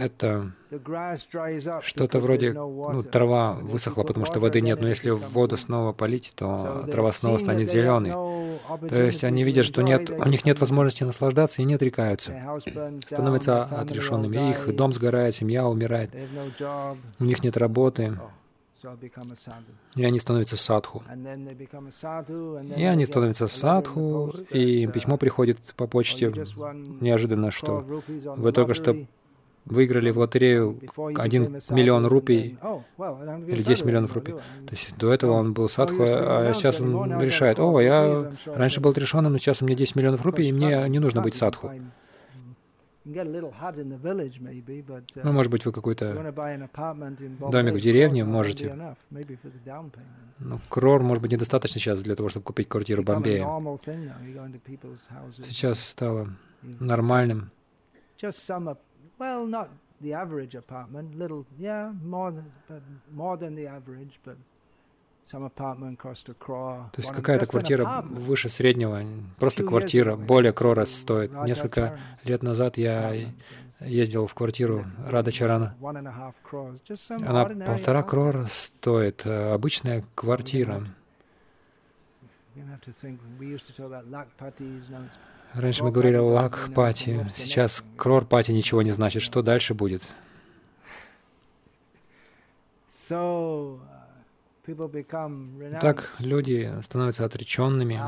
это 0.01 0.53
что-то 1.83 2.21
вроде, 2.21 2.53
ну, 2.53 3.03
трава 3.03 3.55
высохла, 3.55 4.05
потому 4.05 4.27
что 4.27 4.41
воды 4.41 4.61
нет, 4.61 4.81
но 4.81 4.89
если 4.89 5.11
в 5.11 5.29
воду 5.33 5.57
снова 5.57 5.93
полить, 5.93 6.33
то 6.35 6.85
трава 6.91 7.13
снова 7.13 7.39
станет 7.39 7.71
зеленой. 7.71 8.13
То 8.89 9.03
есть 9.03 9.25
они 9.25 9.43
видят, 9.45 9.67
что 9.67 9.83
нет, 9.83 10.11
у 10.11 10.29
них 10.29 10.45
нет 10.45 10.61
возможности 10.61 11.05
наслаждаться 11.05 11.63
и 11.63 11.65
не 11.65 11.75
отрекаются, 11.75 12.61
становятся 13.07 13.65
отрешенными. 13.65 14.51
Их 14.51 14.75
дом 14.75 14.93
сгорает, 14.93 15.35
семья 15.35 15.67
умирает, 15.67 16.11
у 17.19 17.25
них 17.25 17.43
нет 17.43 17.57
работы, 17.57 18.19
и 19.95 20.05
они 20.05 20.19
становятся 20.19 20.57
садху. 20.57 21.03
И 22.77 22.85
они 22.85 23.05
становятся 23.05 23.49
садху, 23.49 24.35
и 24.51 24.87
письмо 24.87 25.19
приходит 25.19 25.59
по 25.77 25.87
почте. 25.87 26.33
неожиданно, 27.01 27.51
что 27.51 27.85
вы 28.37 28.53
только 28.53 28.75
что 28.75 28.97
выиграли 29.73 30.11
в 30.11 30.19
лотерею 30.19 30.81
1 30.97 31.61
миллион 31.71 32.07
рупий 32.07 32.59
или 33.47 33.63
10 33.63 33.85
миллионов 33.85 34.15
рупий. 34.15 34.33
То 34.33 34.73
есть 34.73 34.97
до 34.97 35.13
этого 35.13 35.33
он 35.33 35.53
был 35.53 35.69
садху, 35.69 36.03
а 36.03 36.53
сейчас 36.55 36.81
он 36.81 37.21
решает, 37.21 37.59
о, 37.59 37.81
я 37.81 38.33
раньше 38.47 38.81
был 38.81 38.93
но 38.93 39.39
сейчас 39.39 39.63
у 39.63 39.67
меня 39.67 39.77
10 39.77 39.97
миллионов 39.97 40.25
рупий, 40.25 40.49
и 40.49 40.53
мне 40.53 40.89
не 40.89 40.99
нужно 40.99 41.21
быть 41.21 41.35
садху. 41.35 41.71
Ну, 43.05 43.53
может 45.33 45.51
быть, 45.51 45.65
вы 45.65 45.73
какой-то 45.73 46.33
домик 47.51 47.75
в 47.75 47.81
деревне 47.81 48.25
можете. 48.25 48.97
Ну, 50.39 50.61
крор, 50.69 51.03
может 51.03 51.23
быть, 51.23 51.33
недостаточно 51.33 51.81
сейчас 51.81 52.03
для 52.03 52.15
того, 52.15 52.29
чтобы 52.29 52.45
купить 52.45 52.69
квартиру 52.69 53.03
в 53.03 53.07
Бомбее. 53.07 53.47
Сейчас 55.45 55.83
стало 55.83 56.29
нормальным 56.63 57.51
Well, 59.21 59.47
not 59.47 59.69
the 60.01 60.15
average 60.15 60.55
apartment, 60.55 61.19
little, 61.19 61.45
yeah, 61.59 61.93
more 62.03 62.31
than, 62.31 62.47
but 62.67 62.83
more 63.15 63.37
than 63.37 63.55
the 63.55 63.67
average, 63.67 64.19
but 64.25 64.37
some 65.27 65.45
apartment 65.45 65.99
cost 65.99 66.31
a 66.31 66.35
crore. 66.35 66.91
То 66.93 67.03
есть 67.03 67.13
какая-то 67.13 67.47
квартира 67.47 68.03
выше 68.03 68.49
среднего, 68.49 68.99
просто 69.39 69.63
квартира, 69.63 70.17
более 70.17 70.53
крора 70.53 70.87
стоит. 70.87 71.35
Несколько 71.45 71.99
лет 72.25 72.43
назад 72.43 72.79
я 72.79 73.13
ездил 73.81 74.27
в 74.27 74.33
квартиру 74.33 74.87
Рада 75.07 75.31
Чарана. 75.31 75.75
Она 77.27 77.45
полтора 77.45 78.03
крора 78.03 78.47
стоит, 78.49 79.27
э, 79.27 79.53
обычная 79.53 80.03
квартира. 80.15 80.83
Раньше 85.55 85.83
мы 85.83 85.91
говорили 85.91 86.17
лак-пати, 86.17 87.27
сейчас 87.35 87.83
крор-пати 87.97 88.53
ничего 88.53 88.83
не 88.83 88.93
значит. 88.93 89.23
Что 89.23 89.43
дальше 89.43 89.75
будет? 89.75 90.03
Так 95.81 96.15
люди 96.21 96.73
становятся 96.83 97.25
отреченными 97.25 98.01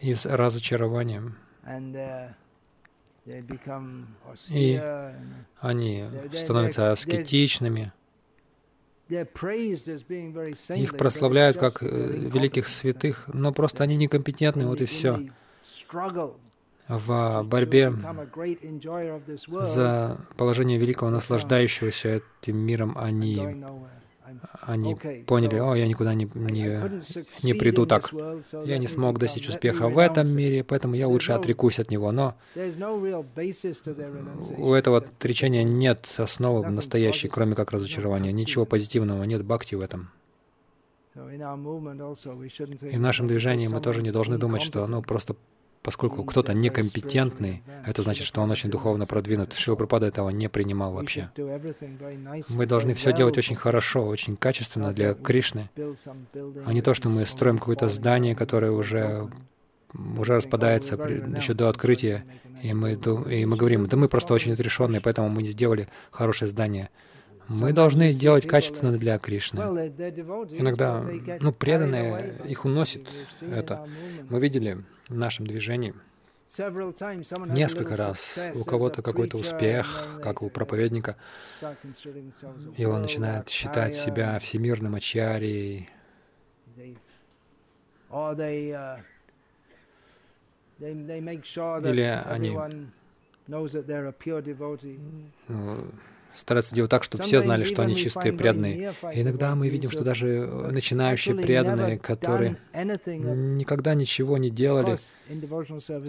из 0.00 0.24
разочарования. 0.24 1.22
И 4.48 4.82
они 5.60 6.04
становятся 6.32 6.92
аскетичными. 6.92 7.92
Их 9.08 10.96
прославляют 10.96 11.58
как 11.58 11.82
э, 11.82 11.86
великих 11.86 12.66
святых, 12.66 13.28
но 13.28 13.52
просто 13.52 13.84
они 13.84 13.96
некомпетентны, 13.96 14.66
вот 14.66 14.80
и 14.80 14.86
все. 14.86 15.20
В 16.88 17.42
борьбе 17.44 17.92
за 19.46 20.20
положение 20.36 20.78
великого 20.78 21.10
наслаждающегося 21.10 22.22
этим 22.42 22.58
миром 22.58 22.96
они 22.98 23.64
они 24.62 24.96
поняли, 25.26 25.56
о, 25.58 25.74
я 25.74 25.86
никуда 25.86 26.14
не, 26.14 26.28
не, 26.34 26.80
не 27.42 27.54
приду 27.54 27.86
так. 27.86 28.12
Я 28.64 28.78
не 28.78 28.88
смог 28.88 29.18
достичь 29.18 29.48
успеха 29.48 29.88
в 29.88 29.98
этом 29.98 30.34
мире, 30.34 30.64
поэтому 30.64 30.94
я 30.94 31.08
лучше 31.08 31.32
отрекусь 31.32 31.78
от 31.78 31.90
него. 31.90 32.10
Но 32.10 32.34
у 34.56 34.72
этого 34.72 34.98
отречения 34.98 35.64
нет 35.64 36.08
основы 36.16 36.68
настоящей, 36.70 37.28
кроме 37.28 37.54
как 37.54 37.72
разочарования. 37.72 38.32
Ничего 38.32 38.64
позитивного, 38.64 39.24
нет 39.24 39.44
бхакти 39.44 39.74
в 39.74 39.80
этом. 39.80 40.10
И 41.14 41.20
в 42.96 43.00
нашем 43.00 43.28
движении 43.28 43.68
мы 43.68 43.80
тоже 43.80 44.02
не 44.02 44.10
должны 44.10 44.38
думать, 44.38 44.62
что 44.62 44.86
ну 44.86 45.00
просто 45.02 45.36
Поскольку 45.84 46.24
кто-то 46.24 46.54
некомпетентный, 46.54 47.62
это 47.84 48.02
значит, 48.02 48.26
что 48.26 48.40
он 48.40 48.50
очень 48.50 48.70
духовно 48.70 49.04
продвинут. 49.04 49.52
Шила 49.52 49.76
Пропада 49.76 50.06
этого 50.06 50.30
не 50.30 50.48
принимал 50.48 50.94
вообще. 50.94 51.30
Мы 52.48 52.64
должны 52.64 52.94
все 52.94 53.12
делать 53.12 53.36
очень 53.36 53.54
хорошо, 53.54 54.06
очень 54.06 54.36
качественно 54.36 54.94
для 54.94 55.12
Кришны, 55.12 55.68
а 56.64 56.72
не 56.72 56.80
то, 56.80 56.94
что 56.94 57.10
мы 57.10 57.26
строим 57.26 57.58
какое-то 57.58 57.90
здание, 57.90 58.34
которое 58.34 58.72
уже 58.72 59.28
уже 60.18 60.36
распадается 60.36 60.96
еще 60.96 61.52
до 61.52 61.68
открытия, 61.68 62.24
и 62.62 62.72
мы, 62.72 62.94
и 62.94 63.44
мы 63.44 63.56
говорим, 63.56 63.86
да 63.86 63.96
мы 63.96 64.08
просто 64.08 64.32
очень 64.32 64.52
отрешенные, 64.52 65.02
поэтому 65.02 65.28
мы 65.28 65.42
не 65.42 65.48
сделали 65.50 65.88
хорошее 66.10 66.50
здание. 66.50 66.88
Мы 67.48 67.72
должны 67.72 68.12
делать 68.12 68.46
качественно 68.46 68.96
для 68.96 69.18
Кришны. 69.18 69.58
Иногда, 69.58 71.04
ну, 71.40 71.52
преданные, 71.52 72.34
их 72.48 72.64
уносит 72.64 73.08
это. 73.40 73.86
Мы 74.30 74.40
видели 74.40 74.78
в 75.08 75.16
нашем 75.16 75.46
движении 75.46 75.94
несколько 77.48 77.96
раз 77.96 78.38
у 78.54 78.64
кого-то 78.64 79.02
какой-то 79.02 79.38
успех, 79.38 80.06
как 80.22 80.42
у 80.42 80.48
проповедника, 80.48 81.16
и 82.76 82.84
он 82.84 83.02
начинает 83.02 83.48
считать 83.48 83.96
себя 83.96 84.38
всемирным 84.38 84.94
ачарьей, 84.94 85.88
или 90.78 92.22
они 92.24 92.56
стараются 96.36 96.74
делать 96.74 96.90
так, 96.90 97.04
чтобы 97.04 97.24
все 97.24 97.40
знали, 97.40 97.64
что 97.64 97.82
они 97.82 97.94
чистые, 97.94 98.32
преданные. 98.32 98.94
И 99.14 99.22
иногда 99.22 99.54
мы 99.54 99.68
видим, 99.68 99.90
что 99.90 100.04
даже 100.04 100.28
э, 100.28 100.70
начинающие 100.70 101.34
преданные, 101.34 101.98
которые 101.98 102.56
никогда 102.74 103.94
ничего 103.94 104.38
не 104.38 104.50
делали, 104.50 104.98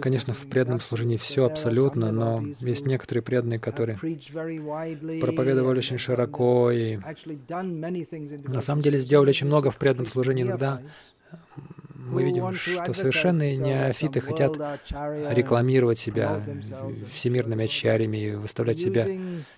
конечно, 0.00 0.34
в 0.34 0.48
преданном 0.48 0.80
служении 0.80 1.16
все 1.16 1.44
абсолютно, 1.44 2.12
но 2.12 2.44
есть 2.60 2.86
некоторые 2.86 3.22
преданные, 3.22 3.58
которые 3.58 3.98
проповедовали 5.20 5.78
очень 5.78 5.98
широко 5.98 6.70
и 6.70 6.98
на 7.48 8.60
самом 8.60 8.82
деле 8.82 8.98
сделали 8.98 9.30
очень 9.30 9.46
много 9.46 9.70
в 9.70 9.78
преданном 9.78 10.06
служении. 10.06 10.42
Иногда 10.44 10.80
мы 11.98 12.24
видим, 12.24 12.52
что 12.54 12.92
совершенные 12.92 13.56
неофиты 13.56 14.20
хотят 14.20 14.56
рекламировать 14.90 15.98
себя 15.98 16.42
всемирными 17.12 17.64
ачарями, 17.64 18.34
выставлять 18.34 18.78
себя 18.78 19.06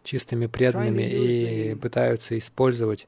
чистыми 0.02 0.46
преданными 0.46 1.02
и 1.02 1.74
пытаются 1.74 2.36
использовать 2.38 3.06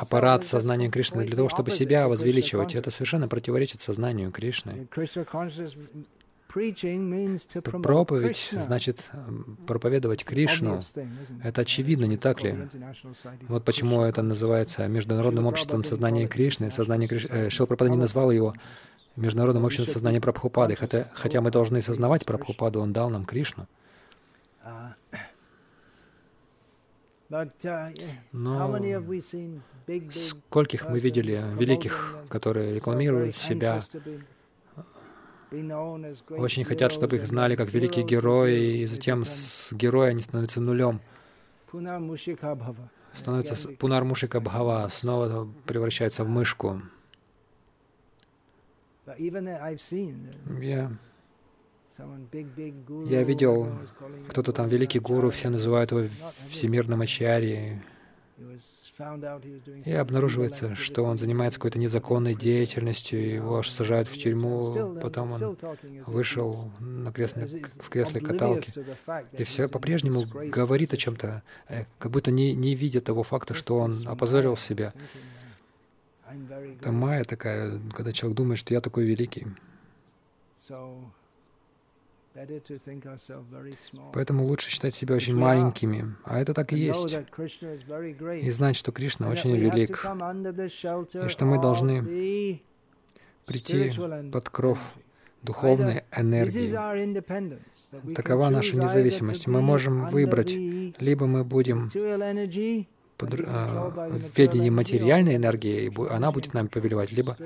аппарат 0.00 0.44
сознания 0.44 0.90
Кришны 0.90 1.24
для 1.24 1.36
того, 1.36 1.48
чтобы 1.48 1.70
себя 1.70 2.08
возвеличивать. 2.08 2.74
Это 2.74 2.90
совершенно 2.90 3.28
противоречит 3.28 3.80
сознанию 3.80 4.30
Кришны. 4.30 4.88
Проповедь 7.82 8.50
значит 8.52 9.10
проповедовать 9.66 10.24
Кришну. 10.24 10.82
Это 11.42 11.60
очевидно, 11.60 12.06
не 12.06 12.16
так 12.16 12.42
ли? 12.42 12.54
Вот 13.48 13.64
почему 13.64 14.02
это 14.02 14.22
называется 14.22 14.86
Международным 14.88 15.46
обществом 15.46 15.84
сознания 15.84 16.26
Кришны. 16.26 16.70
Сознание 16.70 17.08
Криш... 17.08 17.26
э, 17.28 17.50
Шилпрапада 17.50 17.90
не 17.90 17.98
назвал 17.98 18.30
его 18.30 18.54
Международным 19.16 19.64
обществом 19.64 19.92
сознания 19.92 20.20
Прабхупады, 20.20 20.76
хотя, 20.76 21.10
хотя 21.12 21.40
мы 21.40 21.50
должны 21.50 21.82
сознавать 21.82 22.24
Прабхупаду, 22.24 22.80
он 22.80 22.92
дал 22.92 23.10
нам 23.10 23.24
Кришну. 23.24 23.66
Но 28.32 28.78
скольких 30.12 30.88
мы 30.88 30.98
видели 30.98 31.42
великих, 31.58 32.16
которые 32.30 32.74
рекламируют 32.74 33.36
себя, 33.36 33.84
очень 36.30 36.64
хотят, 36.64 36.92
чтобы 36.92 37.16
их 37.16 37.26
знали 37.26 37.56
как 37.56 37.72
великие 37.72 38.04
герои, 38.04 38.78
и 38.82 38.86
затем 38.86 39.24
с 39.24 39.72
героя 39.72 40.10
они 40.10 40.22
становятся 40.22 40.60
нулем. 40.60 41.00
Становится 43.14 43.68
Пунар 43.78 44.04
Мушика 44.04 44.40
Бхава, 44.40 44.88
снова 44.90 45.48
превращается 45.66 46.24
в 46.24 46.28
мышку. 46.28 46.82
Я, 50.60 50.92
я 53.06 53.22
видел, 53.22 53.72
кто-то 54.28 54.52
там 54.52 54.68
великий 54.68 55.00
гуру, 55.00 55.30
все 55.30 55.48
называют 55.48 55.90
его 55.90 56.06
всемирным 56.50 57.00
ачарьей. 57.00 57.80
И 59.84 59.92
обнаруживается, 59.92 60.74
что 60.74 61.04
он 61.04 61.18
занимается 61.18 61.58
какой-то 61.58 61.78
незаконной 61.78 62.34
деятельностью, 62.34 63.34
его 63.34 63.58
аж 63.58 63.68
сажают 63.68 64.08
в 64.08 64.18
тюрьму, 64.18 64.98
потом 65.00 65.32
он 65.32 65.56
вышел 66.06 66.70
на 66.80 67.12
кресле, 67.12 67.62
в 67.78 67.88
кресле 67.88 68.20
каталки. 68.20 68.72
И 69.32 69.44
все 69.44 69.68
по-прежнему 69.68 70.24
говорит 70.26 70.94
о 70.94 70.96
чем-то, 70.96 71.42
э, 71.68 71.84
как 71.98 72.12
будто 72.12 72.30
не, 72.30 72.54
не 72.54 72.74
видя 72.74 73.00
того 73.00 73.22
факта, 73.22 73.54
что 73.54 73.78
он 73.78 74.06
опозорил 74.06 74.56
себя. 74.56 74.92
Это 76.80 76.92
майя 76.92 77.24
такая, 77.24 77.80
когда 77.94 78.12
человек 78.12 78.36
думает, 78.36 78.58
что 78.58 78.74
я 78.74 78.80
такой 78.80 79.04
великий. 79.04 79.46
Поэтому 84.12 84.44
лучше 84.44 84.70
считать 84.70 84.94
себя 84.94 85.14
очень 85.14 85.34
маленькими, 85.34 86.16
а 86.24 86.40
это 86.40 86.54
так 86.54 86.72
и 86.72 86.78
есть. 86.78 87.18
И 88.42 88.50
знать, 88.50 88.76
что 88.76 88.92
Кришна 88.92 89.28
очень 89.28 89.56
велик, 89.56 90.04
и 91.24 91.28
что 91.28 91.44
мы 91.44 91.60
должны 91.60 92.60
прийти 93.46 93.92
под 94.30 94.48
кров 94.50 94.78
духовной 95.42 96.04
энергии. 96.16 96.68
Такова 98.14 98.50
наша 98.50 98.76
независимость. 98.76 99.46
Мы 99.46 99.60
можем 99.60 100.06
выбрать, 100.08 100.52
либо 100.52 101.26
мы 101.26 101.44
будем 101.44 101.90
ведении 103.20 104.70
материальной 104.70 105.36
энергии, 105.36 105.92
она 106.12 106.30
будет 106.30 106.54
нами 106.54 106.68
повелевать, 106.68 107.12
либо 107.12 107.36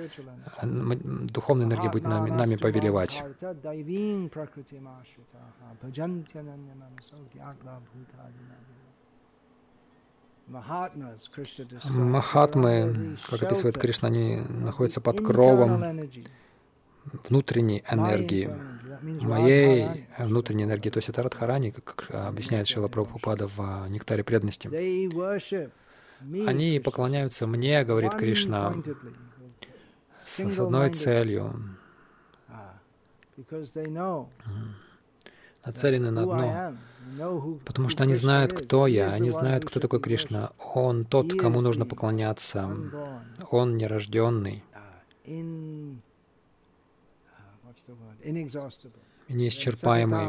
духовная 0.62 1.66
энергия 1.66 1.90
будет 1.90 2.04
нами, 2.04 2.30
нами 2.30 2.56
повелевать. 2.56 3.22
Махатмы, 11.84 13.16
как 13.28 13.42
описывает 13.42 13.78
Кришна, 13.78 14.08
они 14.08 14.40
находятся 14.48 15.00
под 15.00 15.24
кровом 15.24 16.10
внутренней 17.28 17.82
энергии, 17.90 18.50
моей 19.02 20.06
внутренней 20.18 20.64
энергии, 20.64 20.90
то 20.90 20.98
есть 20.98 21.08
это 21.08 21.22
Радхарани, 21.22 21.70
как 21.70 22.06
объясняет 22.10 22.66
Шила 22.66 22.88
Прабхупада 22.88 23.48
в 23.48 23.86
«Нектаре 23.88 24.24
преданности». 24.24 24.68
Они 26.46 26.80
поклоняются 26.80 27.46
мне, 27.46 27.84
говорит 27.84 28.14
Кришна, 28.14 28.74
с, 30.24 30.58
одной 30.58 30.90
целью. 30.90 31.52
Нацелены 35.64 36.10
на 36.10 36.22
одно. 36.22 36.76
Потому 37.64 37.88
что 37.88 38.04
они 38.04 38.14
знают, 38.14 38.52
кто 38.52 38.86
я, 38.86 39.12
они 39.12 39.30
знают, 39.30 39.64
кто 39.64 39.80
такой 39.80 40.00
Кришна. 40.00 40.52
Он 40.74 41.04
тот, 41.04 41.34
кому 41.34 41.60
нужно 41.60 41.86
поклоняться. 41.86 42.70
Он 43.50 43.76
нерожденный 43.76 44.62
и 49.28 49.34
неисчерпаемый. 49.34 50.28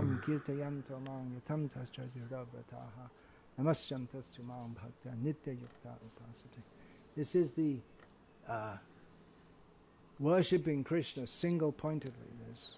worshipping 10.19 10.83
Krishna 10.83 11.27
single-pointedly. 11.27 12.29
There's 12.45 12.77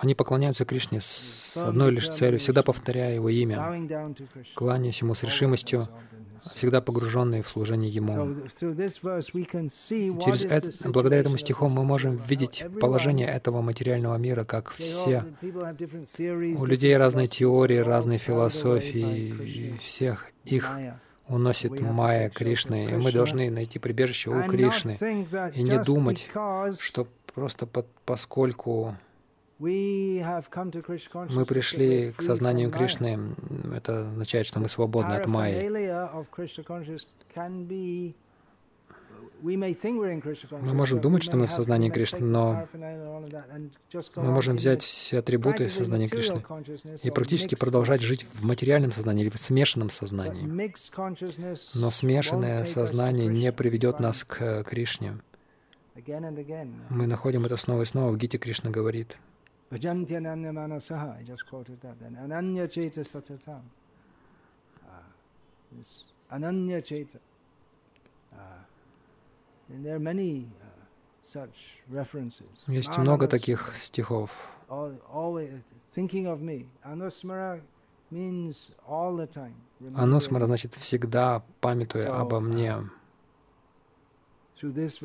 они 0.00 0.14
поклоняются 0.14 0.64
Кришне 0.64 1.00
с 1.00 1.52
одной 1.56 1.90
лишь 1.90 2.08
целью, 2.08 2.38
всегда 2.38 2.62
повторяя 2.62 3.14
Его 3.14 3.28
имя, 3.28 3.86
кланяясь 4.54 5.02
Ему 5.02 5.14
с 5.14 5.22
решимостью, 5.22 5.88
всегда 6.54 6.80
погруженные 6.80 7.42
в 7.42 7.48
служение 7.48 7.90
Ему. 7.90 8.48
Через 10.20 10.44
это, 10.44 10.90
благодаря 10.90 11.20
этому 11.20 11.36
стиху 11.36 11.68
мы 11.68 11.84
можем 11.84 12.16
видеть 12.16 12.64
положение 12.80 13.28
этого 13.28 13.60
материального 13.60 14.16
мира, 14.16 14.44
как 14.44 14.70
все. 14.70 15.24
У 16.58 16.64
людей 16.64 16.96
разные 16.96 17.28
теории, 17.28 17.76
разные 17.76 18.18
философии, 18.18 19.28
и 19.28 19.76
всех 19.78 20.26
их 20.44 20.76
уносит 21.30 21.80
Майя 21.80 22.28
Кришны, 22.28 22.90
и 22.90 22.94
мы 22.96 23.12
должны 23.12 23.50
найти 23.50 23.78
прибежище 23.78 24.30
у 24.30 24.42
Кришны. 24.42 24.98
и 25.54 25.62
не 25.62 25.82
думать, 25.82 26.28
что 26.78 27.06
просто 27.34 27.66
под, 27.66 27.86
поскольку 28.04 28.94
мы 29.58 31.44
пришли 31.46 32.12
к 32.12 32.22
сознанию 32.22 32.70
Кришны, 32.70 33.18
это 33.74 34.08
означает, 34.08 34.46
что 34.46 34.60
мы 34.60 34.68
свободны 34.68 35.12
от 35.14 35.26
Майи. 35.26 35.68
Мы 39.42 40.74
можем 40.74 41.00
думать, 41.00 41.22
что 41.22 41.36
мы 41.36 41.46
в 41.46 41.52
сознании 41.52 41.90
Кришны, 41.90 42.20
но 42.20 42.68
мы 44.16 44.30
можем 44.32 44.56
взять 44.56 44.82
все 44.82 45.18
атрибуты 45.18 45.68
сознания 45.68 46.08
Кришны 46.08 46.42
и 47.02 47.10
практически 47.10 47.54
продолжать 47.54 48.00
жить 48.00 48.24
в 48.24 48.44
материальном 48.44 48.92
сознании 48.92 49.22
или 49.22 49.30
в 49.30 49.38
смешанном 49.38 49.90
сознании. 49.90 50.44
Но 51.74 51.90
смешанное 51.90 52.64
сознание 52.64 53.28
не 53.28 53.52
приведет 53.52 54.00
нас 54.00 54.24
к 54.24 54.64
Кришне. 54.64 55.18
Мы 56.90 57.06
находим 57.06 57.44
это 57.44 57.56
снова 57.56 57.82
и 57.82 57.84
снова. 57.84 58.12
В 58.12 58.16
Гите 58.16 58.38
Кришна 58.38 58.70
говорит. 58.70 59.18
Ананья 66.28 66.80
чейта. 66.80 67.20
Uh, 69.70 71.48
Есть 72.66 72.98
много 72.98 73.28
таких 73.28 73.74
стихов. 73.76 74.50
Анусмара 79.94 80.46
значит 80.46 80.74
всегда 80.74 81.44
памятуя 81.60 82.18
обо 82.18 82.38
uh, 82.38 82.40
мне. 82.40 82.76
Через 84.60 85.00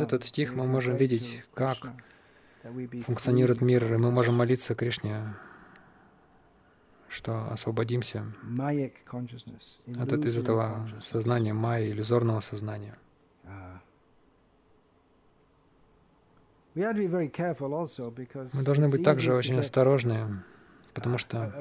этот 0.00 0.24
стих 0.24 0.54
мы 0.54 0.66
можем 0.66 0.96
видеть, 0.96 1.44
как 1.54 1.92
функционирует 3.06 3.60
мир, 3.60 3.94
и 3.94 3.96
мы 3.96 4.10
можем 4.10 4.34
молиться 4.34 4.74
Кришне 4.74 5.36
что 7.10 7.48
освободимся 7.50 8.24
от 9.98 10.12
из 10.24 10.38
этого 10.38 10.88
сознания 11.04 11.52
майя, 11.52 11.90
иллюзорного 11.90 12.40
сознания. 12.40 12.96
Мы 16.74 18.62
должны 18.62 18.88
быть 18.88 19.02
также 19.02 19.34
очень 19.34 19.58
осторожны, 19.58 20.44
потому 20.94 21.18
что 21.18 21.52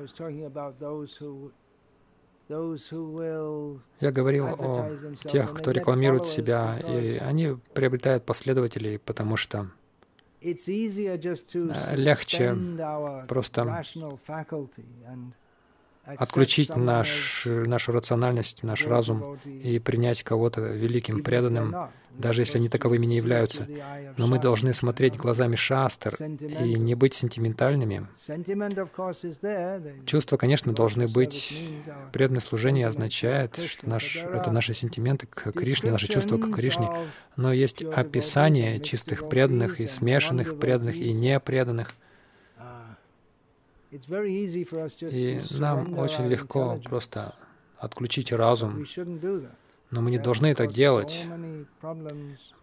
я 4.00 4.12
говорил 4.12 4.46
о 4.48 4.92
тех, 5.26 5.54
кто 5.54 5.72
рекламирует 5.72 6.28
себя, 6.28 6.78
и 6.80 7.18
они 7.18 7.58
приобретают 7.74 8.24
последователей, 8.26 9.00
потому 9.00 9.36
что 9.36 9.72
легче 11.96 12.56
просто 13.28 13.84
отключить 16.18 16.76
наш, 16.76 17.44
нашу 17.46 17.92
рациональность, 17.92 18.64
наш 18.64 18.86
разум 18.86 19.38
и 19.46 19.80
принять 19.80 20.24
кого-то 20.24 20.62
великим, 20.62 21.24
преданным, 21.24 21.90
даже 22.18 22.42
если 22.42 22.58
они 22.58 22.70
таковыми 22.70 23.06
не 23.06 23.18
являются. 23.18 23.68
Но 24.18 24.28
мы 24.28 24.40
должны 24.40 24.74
смотреть 24.74 25.16
глазами 25.16 25.56
шастр 25.56 26.16
и 26.20 26.74
не 26.76 26.96
быть 26.96 27.14
сентиментальными. 27.14 28.08
Чувства, 30.06 30.38
конечно, 30.38 30.74
должны 30.74 31.08
быть. 31.08 31.72
Преданное 32.12 32.42
служение 32.42 32.88
означает, 32.88 33.58
что 33.58 33.88
наш, 33.88 34.18
это 34.18 34.52
наши 34.52 34.74
сентименты 34.74 35.28
к 35.28 35.52
Кришне, 35.52 35.92
наши 35.92 36.08
чувства 36.08 36.38
к 36.38 36.54
Кришне. 36.54 36.90
Но 37.38 37.54
есть 37.54 37.82
описание 37.82 38.80
чистых 38.80 39.30
преданных 39.30 39.80
и 39.80 39.88
смешанных 39.88 40.60
преданных 40.60 40.96
и 40.96 41.14
непреданных. 41.14 41.96
И 43.92 45.42
нам 45.52 45.98
очень 45.98 46.28
легко 46.28 46.80
просто 46.84 47.34
отключить 47.78 48.32
разум, 48.32 48.86
но 49.90 50.02
мы 50.02 50.12
не 50.12 50.20
должны 50.20 50.54
так 50.54 50.72
делать. 50.72 51.26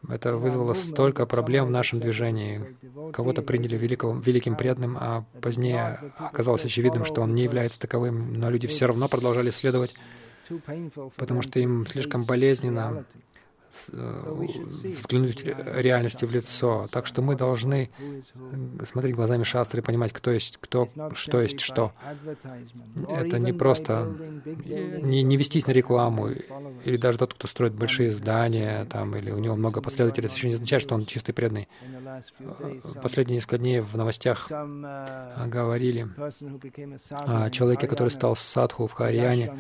Это 0.08 0.36
вызвало 0.36 0.74
столько 0.74 1.26
проблем 1.26 1.66
в 1.66 1.70
нашем 1.70 1.98
движении. 1.98 2.76
Кого-то 3.12 3.42
приняли 3.42 3.76
великого, 3.76 4.20
великим 4.20 4.56
преданным, 4.56 4.96
а 5.00 5.24
позднее 5.40 6.12
оказалось 6.16 6.64
очевидным, 6.64 7.04
что 7.04 7.22
он 7.22 7.34
не 7.34 7.42
является 7.42 7.80
таковым, 7.80 8.34
но 8.34 8.48
люди 8.48 8.68
все 8.68 8.86
равно 8.86 9.08
продолжали 9.08 9.50
следовать, 9.50 9.94
потому 11.16 11.42
что 11.42 11.58
им 11.58 11.86
слишком 11.86 12.24
болезненно 12.24 13.04
взглянуть 13.88 15.44
реальности 15.44 16.24
в 16.24 16.30
лицо. 16.30 16.88
Так 16.90 17.06
что 17.06 17.22
мы 17.22 17.34
должны 17.36 17.90
смотреть 18.84 19.14
глазами 19.14 19.42
шастры 19.42 19.80
и 19.80 19.84
понимать, 19.84 20.12
кто 20.12 20.30
есть 20.30 20.58
кто, 20.60 20.88
что 21.14 21.40
есть 21.40 21.60
что. 21.60 21.92
Это 23.08 23.38
не 23.38 23.52
просто 23.52 24.14
не, 25.02 25.22
не 25.22 25.36
вестись 25.36 25.66
на 25.66 25.72
рекламу, 25.72 26.28
или 26.84 26.96
даже 26.96 27.18
тот, 27.18 27.34
кто 27.34 27.48
строит 27.48 27.74
большие 27.74 28.12
здания, 28.12 28.84
там, 28.86 29.14
или 29.16 29.30
у 29.30 29.38
него 29.38 29.56
много 29.56 29.80
последователей, 29.80 30.26
это 30.26 30.36
еще 30.36 30.48
не 30.48 30.54
означает, 30.54 30.82
что 30.82 30.94
он 30.94 31.06
чистый 31.06 31.32
преданный. 31.32 31.68
Последние 33.02 33.36
несколько 33.36 33.58
дней 33.58 33.80
в 33.80 33.96
новостях 33.96 34.48
говорили 34.50 36.08
о 37.10 37.50
человеке, 37.50 37.86
который 37.86 38.08
стал 38.08 38.36
садху 38.36 38.86
в 38.86 38.92
Харьяне. 38.92 39.52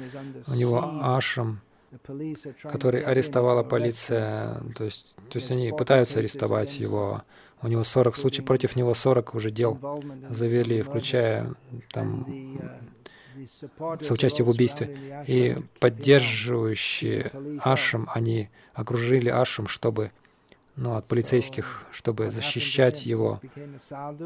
У 0.46 0.54
него 0.54 0.82
ашрам, 1.02 1.60
который 2.62 3.02
арестовала 3.02 3.62
полиция. 3.62 4.60
То 4.76 4.84
есть, 4.84 5.14
то 5.30 5.38
есть 5.38 5.50
они 5.50 5.72
пытаются 5.72 6.18
арестовать 6.18 6.78
его. 6.78 7.22
У 7.62 7.68
него 7.68 7.84
40 7.84 8.16
случаев, 8.16 8.44
против 8.44 8.76
него 8.76 8.92
40 8.94 9.34
уже 9.34 9.50
дел 9.50 9.78
завели, 10.28 10.82
включая 10.82 11.54
там 11.90 12.60
соучастие 14.02 14.44
в 14.44 14.50
убийстве. 14.50 15.24
И 15.26 15.56
поддерживающие 15.80 17.30
Ашем, 17.60 18.08
они 18.12 18.50
окружили 18.74 19.28
Ашем, 19.28 19.66
чтобы 19.66 20.12
ну, 20.76 20.94
от 20.94 21.06
полицейских, 21.06 21.84
чтобы 21.90 22.30
защищать 22.30 23.06
его. 23.06 23.40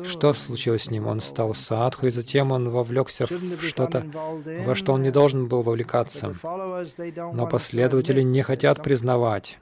Что 0.02 0.32
случилось 0.32 0.84
с 0.84 0.90
ним? 0.90 1.06
Он 1.06 1.20
стал 1.20 1.54
садху, 1.54 2.06
и 2.06 2.10
затем 2.10 2.50
он 2.50 2.70
вовлекся 2.70 3.26
в 3.26 3.62
что-то, 3.62 4.04
во 4.64 4.74
что 4.74 4.92
он 4.92 5.02
не 5.02 5.12
должен 5.12 5.46
был 5.46 5.62
вовлекаться. 5.62 6.34
Но 6.42 7.46
последователи 7.46 8.22
не 8.22 8.42
хотят 8.42 8.82
признавать, 8.82 9.58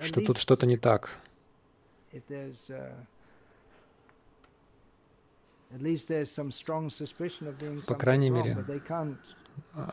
что 0.00 0.20
тут 0.20 0.38
что-то 0.38 0.66
не 0.66 0.76
так. 0.76 1.10
По 7.86 7.94
крайней 7.94 8.30
мере, 8.30 8.58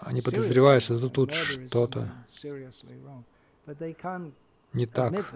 они 0.01 0.21
подозревают, 0.21 0.83
что 0.83 1.09
тут 1.09 1.33
что-то 1.33 2.09
не 4.73 4.85
так 4.85 5.33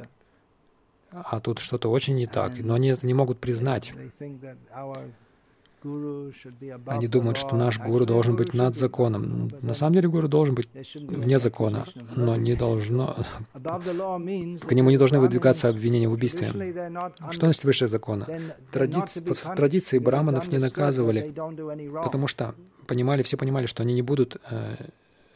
а 1.11 1.39
тут 1.39 1.59
что-то 1.59 1.89
очень 1.89 2.15
не 2.15 2.27
так, 2.27 2.57
но 2.59 2.73
они 2.73 2.89
это 2.89 3.05
не 3.07 3.13
могут 3.13 3.39
признать. 3.39 3.93
Они 6.87 7.07
думают, 7.07 7.37
что 7.37 7.55
наш 7.55 7.79
гуру 7.79 8.05
должен 8.05 8.35
быть 8.35 8.53
над 8.53 8.75
законом. 8.75 9.51
На 9.61 9.73
самом 9.73 9.93
деле 9.93 10.09
гуру 10.09 10.27
должен 10.27 10.55
быть 10.55 10.67
вне 10.95 11.39
закона, 11.39 11.85
но 12.15 12.35
не 12.35 12.55
должно... 12.55 13.15
К 13.53 14.71
нему 14.71 14.89
не 14.89 14.97
должны 14.97 15.19
выдвигаться 15.19 15.69
обвинения 15.69 16.09
в 16.09 16.13
убийстве. 16.13 16.51
Что 17.29 17.41
значит 17.45 17.63
выше 17.63 17.87
закона? 17.87 18.27
Традиции, 18.71 19.21
традиции 19.55 19.99
браманов 19.99 20.51
не 20.51 20.57
наказывали, 20.57 21.33
потому 22.03 22.27
что 22.27 22.55
понимали, 22.87 23.21
все 23.21 23.37
понимали, 23.37 23.65
что 23.67 23.83
они 23.83 23.93
не 23.93 24.01
будут 24.01 24.41
э, 24.49 24.75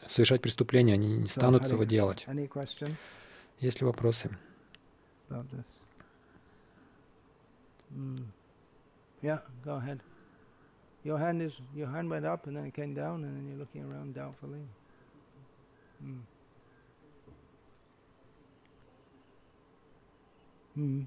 совершать 0.08 0.40
преступления, 0.40 0.94
они 0.94 1.18
не 1.18 1.28
станут 1.28 1.66
этого 1.66 1.86
делать. 1.86 2.26
Есть 3.60 3.80
ли 3.80 3.86
вопросы? 3.86 4.30
About 5.30 5.50
this. 5.50 5.66
Mm. 7.96 8.24
Yeah, 9.22 9.38
go 9.64 9.74
ahead. 9.76 10.00
Your 11.04 11.18
hand 11.18 11.42
is 11.42 11.52
your 11.74 11.88
hand 11.88 12.10
went 12.10 12.24
up 12.26 12.46
and 12.46 12.56
then 12.56 12.64
it 12.64 12.74
came 12.74 12.94
down 12.94 13.24
and 13.24 13.36
then 13.36 13.48
you're 13.48 13.58
looking 13.58 13.82
around 13.82 14.14
doubtfully. 14.14 14.62
Mm. 16.04 16.20
Mm. 20.76 21.06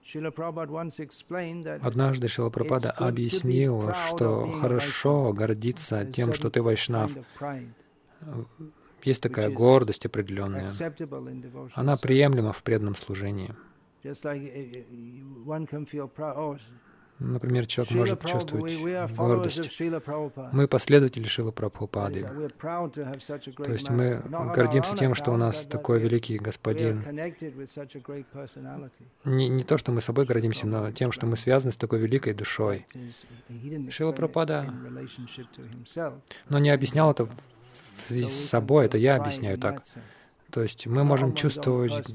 Однажды 1.81 2.27
Шилапрапада 2.27 2.91
объяснил, 2.91 3.93
что 3.93 4.51
хорошо 4.51 5.33
гордиться 5.33 6.05
тем, 6.05 6.33
что 6.33 6.49
ты 6.49 6.61
вайшнав. 6.61 7.11
pride, 7.39 7.69
Есть 9.03 9.21
такая 9.21 9.49
гордость 9.49 10.05
определенная. 10.05 10.71
Она 11.73 11.97
приемлема 11.97 12.53
в 12.53 12.61
преданном 12.63 12.95
служении. 12.95 13.53
Например, 17.23 17.67
человек 17.67 17.93
может 17.93 18.25
чувствовать 18.25 19.15
гордость. 19.15 19.79
Мы 20.51 20.67
последователи 20.67 21.25
Шила 21.25 21.51
Прабхупады. 21.51 22.27
То 22.59 23.71
есть 23.71 23.89
мы 23.89 24.23
гордимся 24.55 24.97
тем, 24.97 25.13
что 25.13 25.31
у 25.31 25.37
нас 25.37 25.65
такой 25.65 25.99
великий 25.99 26.39
господин. 26.39 27.03
Не, 29.23 29.49
не 29.49 29.63
то, 29.63 29.77
что 29.77 29.91
мы 29.91 30.01
собой 30.01 30.25
гордимся, 30.25 30.65
но 30.65 30.91
тем, 30.91 31.11
что 31.11 31.27
мы 31.27 31.35
связаны 31.35 31.71
с 31.71 31.77
такой 31.77 31.99
великой 31.99 32.33
душой. 32.33 32.87
It 33.49 34.13
Прабхупада. 34.13 34.65
Но 36.49 36.59
не 36.59 36.69
объяснял 36.69 37.11
это 37.11 37.25
в 37.25 38.07
связи 38.07 38.27
с 38.27 38.49
собой, 38.49 38.85
это 38.85 38.97
я 38.97 39.15
объясняю 39.17 39.57
так. 39.57 39.83
То 40.49 40.61
есть 40.61 40.87
мы 40.87 41.03
можем 41.03 41.33
чувствовать 41.33 42.09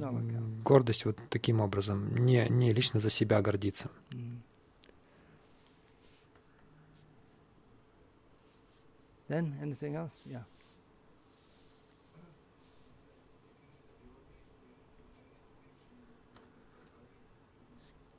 гордость 0.65 1.05
вот 1.05 1.17
таким 1.31 1.61
образом, 1.61 2.17
не, 2.17 2.47
не 2.51 2.73
лично 2.73 3.01
за 3.01 3.09
себя 3.09 3.41
гордиться. 3.41 3.91
Then 9.29 9.55
anything 9.63 9.97
else? 9.97 10.23
Yeah. 10.25 10.45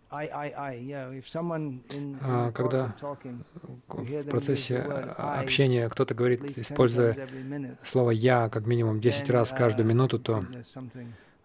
А, 0.10 2.52
когда 2.54 2.96
В 3.88 4.30
процессе 4.30 4.78
а, 4.78 5.42
общения 5.42 5.90
кто-то 5.90 6.16
говорит, 6.16 6.42
least 6.42 6.56
10 6.56 6.72
используя 6.72 7.28
слово 7.84 8.12
«я» 8.12 8.50
как 8.50 8.66
минимум 8.66 9.02
10 9.02 9.28
then, 9.28 9.34
раз 9.34 9.52
каждую 9.52 9.86
uh, 9.86 9.90
минуту, 9.90 10.18
то 10.18 10.46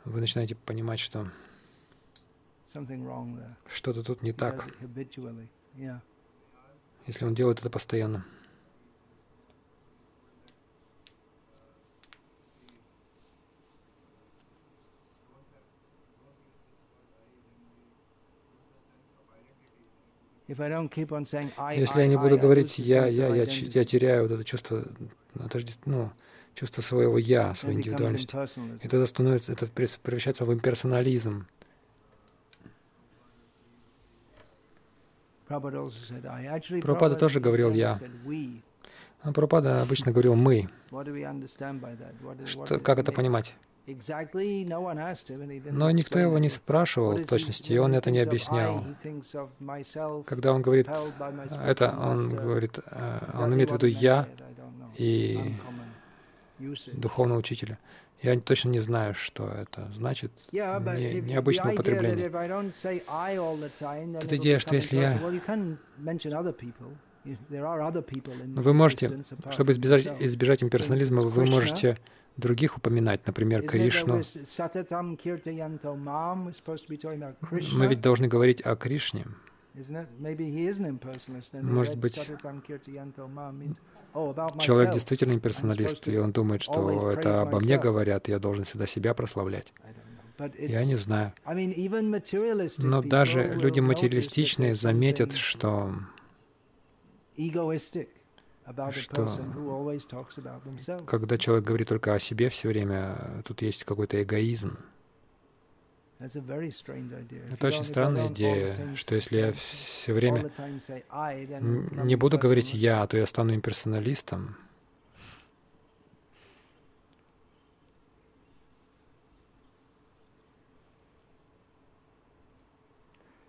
вы 0.04 0.20
начинаете 0.20 0.54
понимать, 0.54 1.00
что 1.00 1.26
что-то 3.66 4.04
тут 4.04 4.22
не 4.22 4.32
так, 4.32 4.64
если 7.06 7.24
он 7.24 7.34
делает 7.34 7.58
это 7.58 7.68
постоянно. 7.68 8.24
Если 20.54 22.00
я 22.00 22.06
не 22.06 22.16
буду 22.16 22.38
говорить 22.38 22.78
«я», 22.78 23.06
«я», 23.06 23.34
я, 23.34 23.44
я 23.44 23.84
теряю 23.84 24.22
вот 24.22 24.32
это 24.32 24.44
чувство, 24.44 24.84
ну, 25.84 26.10
чувство 26.54 26.82
своего 26.82 27.18
«я», 27.18 27.54
своей 27.54 27.76
индивидуальности. 27.76 28.36
И 28.84 28.88
тогда 28.88 29.06
становится, 29.06 29.52
это 29.52 29.66
превращается 29.66 30.44
в 30.44 30.52
имперсонализм. 30.52 31.46
Prabhupada 35.48 37.16
тоже 37.16 37.40
говорил 37.40 37.72
«я». 37.72 38.00
А 39.22 39.32
Прабхупада 39.32 39.82
обычно 39.82 40.10
говорил 40.10 40.34
«мы». 40.34 40.68
Что, 42.46 42.78
как 42.78 42.98
это 42.98 43.12
понимать? 43.12 43.54
Но 45.72 45.90
никто 45.90 46.18
его 46.18 46.38
не 46.38 46.48
спрашивал 46.50 47.16
в 47.16 47.26
точности, 47.26 47.72
и 47.72 47.78
он 47.78 47.94
это 47.94 48.10
не 48.10 48.18
объяснял. 48.28 48.84
Когда 50.24 50.52
он 50.52 50.62
говорит 50.62 50.86
это, 51.66 51.90
он 52.00 52.34
говорит, 52.36 52.78
э, 52.78 53.18
он 53.42 53.54
имеет 53.54 53.70
в 53.70 53.74
виду 53.74 53.86
«я» 53.88 54.26
и 54.96 55.34
духовного 56.92 57.38
учителя. 57.38 57.78
Я 58.22 58.38
точно 58.38 58.68
не 58.68 58.78
знаю, 58.78 59.14
что 59.14 59.48
это 59.48 59.90
значит. 59.92 60.30
Не- 60.94 61.14
необычное 61.32 61.64
употребление. 61.74 62.30
Тут 64.20 64.32
идея, 64.34 64.58
что 64.60 64.76
если 64.76 64.96
я- 64.96 65.18
Вы 67.24 68.74
можете, 68.74 69.22
чтобы 69.50 69.72
избежать, 69.72 70.06
избежать 70.20 70.62
имперсонализма, 70.62 71.22
вы 71.22 71.46
можете 71.46 71.98
других 72.36 72.76
упоминать, 72.76 73.26
например, 73.26 73.62
Кришну. 73.62 74.22
Мы 77.72 77.86
ведь 77.86 78.00
должны 78.00 78.28
говорить 78.28 78.62
о 78.62 78.76
Кришне. 78.76 79.26
Может 81.62 81.96
быть, 81.96 82.18
oh, 84.14 84.58
Человек 84.58 84.92
действительно 84.92 85.32
имперсоналист, 85.32 86.08
и 86.08 86.18
он 86.18 86.32
думает, 86.32 86.62
что 86.62 87.10
это 87.10 87.42
обо 87.42 87.60
мне 87.60 87.78
говорят, 87.78 88.28
и 88.28 88.32
я 88.32 88.38
должен 88.38 88.64
всегда 88.64 88.86
себя 88.86 89.14
прославлять. 89.14 89.72
Я 90.58 90.84
не 90.84 90.96
знаю. 90.96 91.32
Но 92.78 93.02
даже 93.02 93.54
люди 93.54 93.80
материалистичные 93.80 94.74
заметят, 94.74 95.32
что, 95.34 95.94
что 98.92 99.28
когда 101.06 101.38
человек 101.38 101.64
говорит 101.64 101.88
только 101.88 102.14
о 102.14 102.18
себе 102.18 102.48
все 102.48 102.68
время, 102.68 103.42
тут 103.44 103.62
есть 103.62 103.84
какой-то 103.84 104.22
эгоизм. 104.22 104.78
Это 106.20 107.66
очень 107.66 107.84
странная 107.84 108.28
идея, 108.28 108.94
что 108.94 109.16
если 109.16 109.38
я 109.38 109.52
все 109.52 110.12
время 110.12 110.50
не 112.04 112.14
буду 112.14 112.38
говорить. 112.38 112.74
«я», 112.74 113.04
то 113.06 113.16
я 113.16 113.26
стану 113.26 113.54
имперсоналистом. 113.54 114.56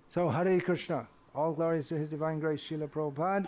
So 0.10 0.30
Hare 0.30 0.60
Krishna, 0.62 1.08
all 1.34 1.54
glories 1.54 1.88
to 1.88 1.96
His 1.96 2.10
Divine 2.10 2.40
Grace, 2.40 2.62
Srila 2.62 2.88
Prabhupada. 2.88 3.48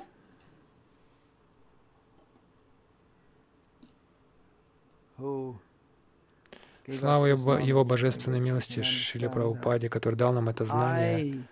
Слава 6.88 7.26
его, 7.26 7.58
его 7.58 7.84
божественной 7.84 8.40
милости 8.40 8.82
Шиле 8.82 9.30
Прабхупаде, 9.30 9.90
который 9.90 10.16
дал 10.16 10.34
нам 10.34 10.50
это 10.50 10.66
знание, 10.66 11.48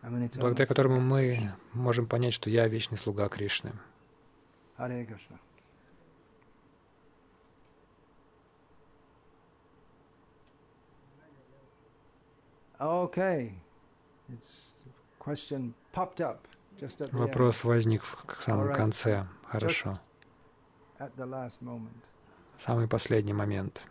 благодаря 0.00 0.66
которому 0.66 1.00
мы 1.00 1.52
можем 1.72 2.06
понять, 2.06 2.32
что 2.32 2.48
я 2.48 2.68
вечный 2.68 2.96
слуга 2.96 3.28
Кришны. 3.28 3.72
Okay, 12.78 13.52
Вопрос 17.12 17.62
возник 17.62 18.02
в 18.02 18.42
самом 18.42 18.72
конце. 18.72 19.26
Хорошо. 19.46 20.00
Самый 22.64 22.86
последний 22.86 23.32
момент. 23.32 23.84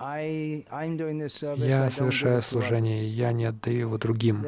Я 0.00 1.90
совершаю 1.90 2.40
служение, 2.40 3.08
я 3.08 3.32
не 3.32 3.44
отдаю 3.44 3.80
его 3.80 3.98
другим. 3.98 4.46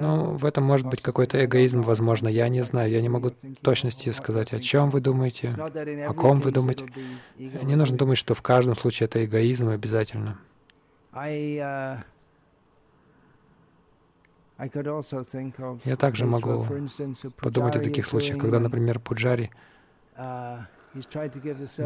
Ну, 0.00 0.36
в 0.36 0.44
этом 0.46 0.64
может 0.64 0.86
быть 0.88 1.02
какой-то 1.02 1.44
эгоизм, 1.44 1.82
возможно, 1.82 2.26
я 2.26 2.48
не 2.48 2.62
знаю, 2.62 2.90
я 2.90 3.02
не 3.02 3.08
могу 3.08 3.32
точности 3.62 4.10
сказать, 4.10 4.52
о 4.52 4.58
чем 4.58 4.90
вы 4.90 5.00
думаете, 5.00 5.50
о 5.50 6.14
ком 6.14 6.40
вы 6.40 6.50
думаете. 6.50 6.86
Не 7.36 7.76
нужно 7.76 7.96
думать, 7.96 8.18
что 8.18 8.34
в 8.34 8.42
каждом 8.42 8.74
случае 8.74 9.04
это 9.06 9.24
эгоизм 9.24 9.68
обязательно. 9.68 10.38
Uh, 11.12 11.98
я 15.84 15.96
также 15.96 16.26
могу 16.26 16.66
подумать 17.36 17.76
о 17.76 17.80
таких 17.80 18.06
случаях, 18.06 18.38
когда, 18.40 18.58
например, 18.58 18.98
Пуджари 18.98 19.50
uh, 20.16 20.62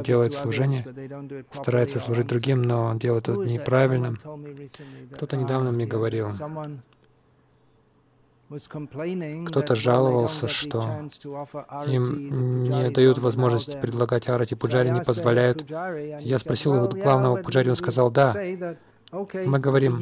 делает 0.05 0.33
служение, 0.33 0.85
старается 1.53 1.99
служить 1.99 2.27
другим, 2.27 2.63
но 2.63 2.85
он 2.85 2.99
делает 2.99 3.29
это 3.29 3.41
неправильно. 3.41 4.15
Кто-то 5.15 5.37
недавно 5.37 5.71
мне 5.71 5.87
говорил, 5.87 6.31
кто-то 9.47 9.75
жаловался, 9.75 10.49
что 10.49 11.09
им 11.87 12.65
не 12.65 12.91
дают 12.91 13.19
возможности 13.19 13.79
предлагать 13.79 14.29
арати, 14.29 14.55
пуджари 14.55 14.91
не 14.91 15.03
позволяют. 15.03 15.69
Я 16.21 16.39
спросил 16.39 16.89
главного 16.89 17.37
пуджари, 17.37 17.71
он 17.71 17.77
сказал, 17.77 18.11
да, 18.11 18.35
мы 19.13 19.59
говорим, 19.59 20.01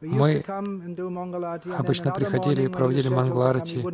мы 0.00 0.44
обычно 1.76 2.12
приходили 2.12 2.62
и 2.62 2.68
проводили 2.68 3.08
мангаларати, 3.08 3.84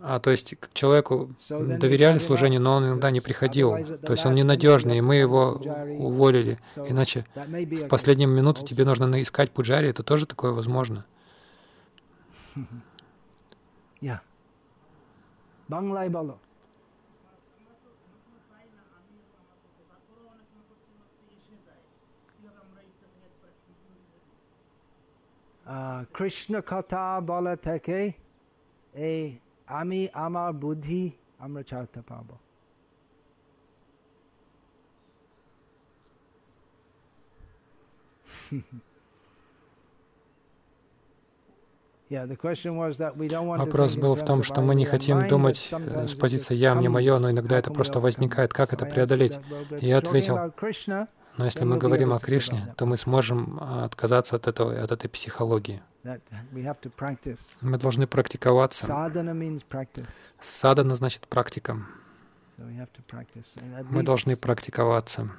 а, 0.00 0.18
то 0.18 0.30
есть 0.30 0.54
человеку 0.72 1.30
доверяли 1.48 2.18
служению, 2.18 2.60
но 2.60 2.74
он 2.74 2.86
иногда 2.88 3.12
не 3.12 3.20
приходил. 3.20 3.76
То 4.02 4.12
есть 4.12 4.26
он 4.26 4.34
ненадежный, 4.34 4.98
и 4.98 5.00
мы 5.00 5.14
его 5.14 5.60
уволили. 5.98 6.58
Иначе 6.74 7.24
в 7.36 7.86
последнюю 7.86 8.28
минуту 8.28 8.64
тебе 8.64 8.84
нужно 8.84 9.22
искать 9.22 9.52
пуджари, 9.52 9.88
это 9.88 10.02
тоже 10.02 10.26
такое 10.26 10.50
возможно. 10.50 11.04
Krishna 26.13 26.61
Kata 26.61 27.21
Bala 27.27 27.55
Take 27.65 28.13
এই 28.93 29.39
আমি 29.67 30.07
আমার 30.13 30.53
বুদ্ধি 30.53 31.11
আমরা 31.39 31.63
ছাড়তে 31.63 32.01
পারব 32.01 32.29
Вопрос 42.09 43.95
был 43.97 44.13
в 44.15 44.23
том, 44.23 44.43
что 44.43 44.61
мы 44.61 44.75
не 44.75 44.85
хотим 44.85 45.27
думать 45.27 45.73
с 46.11 46.13
позиции 46.15 46.55
«я, 46.55 46.75
мне 46.75 46.87
мое», 46.87 47.17
но 47.17 47.31
иногда 47.31 47.57
это 47.57 47.71
просто 47.71 47.99
возникает. 47.99 48.53
Как 48.53 48.73
это 48.73 48.85
преодолеть? 48.85 49.39
И 49.81 49.87
я 49.87 49.97
ответил, 49.97 50.35
но 51.36 51.44
если 51.44 51.64
мы 51.64 51.78
говорим 51.78 52.12
о 52.12 52.18
Кришне, 52.18 52.74
то 52.76 52.86
мы 52.86 52.96
сможем 52.96 53.58
а, 53.60 53.84
отказаться 53.84 54.36
от, 54.36 54.46
этого, 54.46 54.78
от 54.78 54.90
этой 54.90 55.08
психологии. 55.08 55.82
Мы 57.60 57.78
должны 57.78 58.06
практиковаться. 58.06 58.86
Садана 60.40 60.96
значит 60.96 61.28
практика. 61.28 61.78
Мы 62.56 64.02
должны 64.02 64.36
практиковаться. 64.36 65.30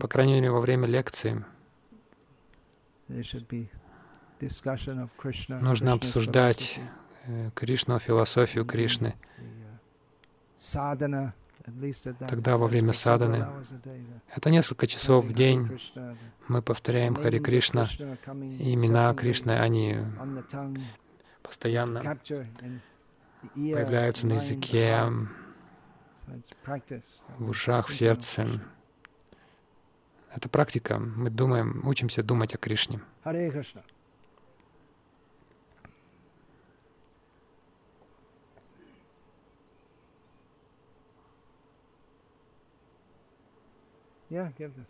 По 0.00 0.08
крайней 0.08 0.34
мере, 0.34 0.50
во 0.50 0.60
время 0.60 0.86
лекции 0.86 1.44
нужно 5.60 5.92
обсуждать 5.92 6.80
э, 7.26 7.50
Кришну, 7.54 7.98
философию 7.98 8.64
Кришны. 8.64 9.14
Тогда 12.28 12.56
во 12.56 12.66
время 12.66 12.92
саданы, 12.92 13.46
это 14.34 14.50
несколько 14.50 14.86
часов 14.86 15.24
в 15.26 15.32
день, 15.32 15.80
мы 16.48 16.62
повторяем 16.62 17.14
Хари 17.14 17.38
Кришна, 17.38 17.88
и 18.58 18.74
имена 18.74 19.14
Кришны, 19.14 19.52
они 19.52 19.98
постоянно 21.42 22.18
появляются 23.54 24.26
на 24.26 24.34
языке, 24.34 24.98
в 27.38 27.50
ушах, 27.50 27.88
в 27.88 27.94
сердце. 27.94 28.60
Это 30.34 30.48
практика. 30.48 30.98
Мы 30.98 31.30
думаем, 31.30 31.86
учимся 31.86 32.22
думать 32.22 32.54
о 32.54 32.58
Кришне. 32.58 33.00
Yeah, 44.32 44.48
give 44.56 44.74
this. 44.74 44.88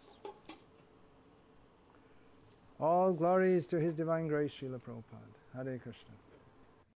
All 2.78 3.12
glories 3.12 3.66
to 3.66 3.80
His 3.80 3.92
Divine 3.94 4.28
Grace, 4.28 4.52
Srila 4.60 4.78
Prabhupada. 4.78 5.34
Hare 5.56 5.78
Krishna. 5.78 6.21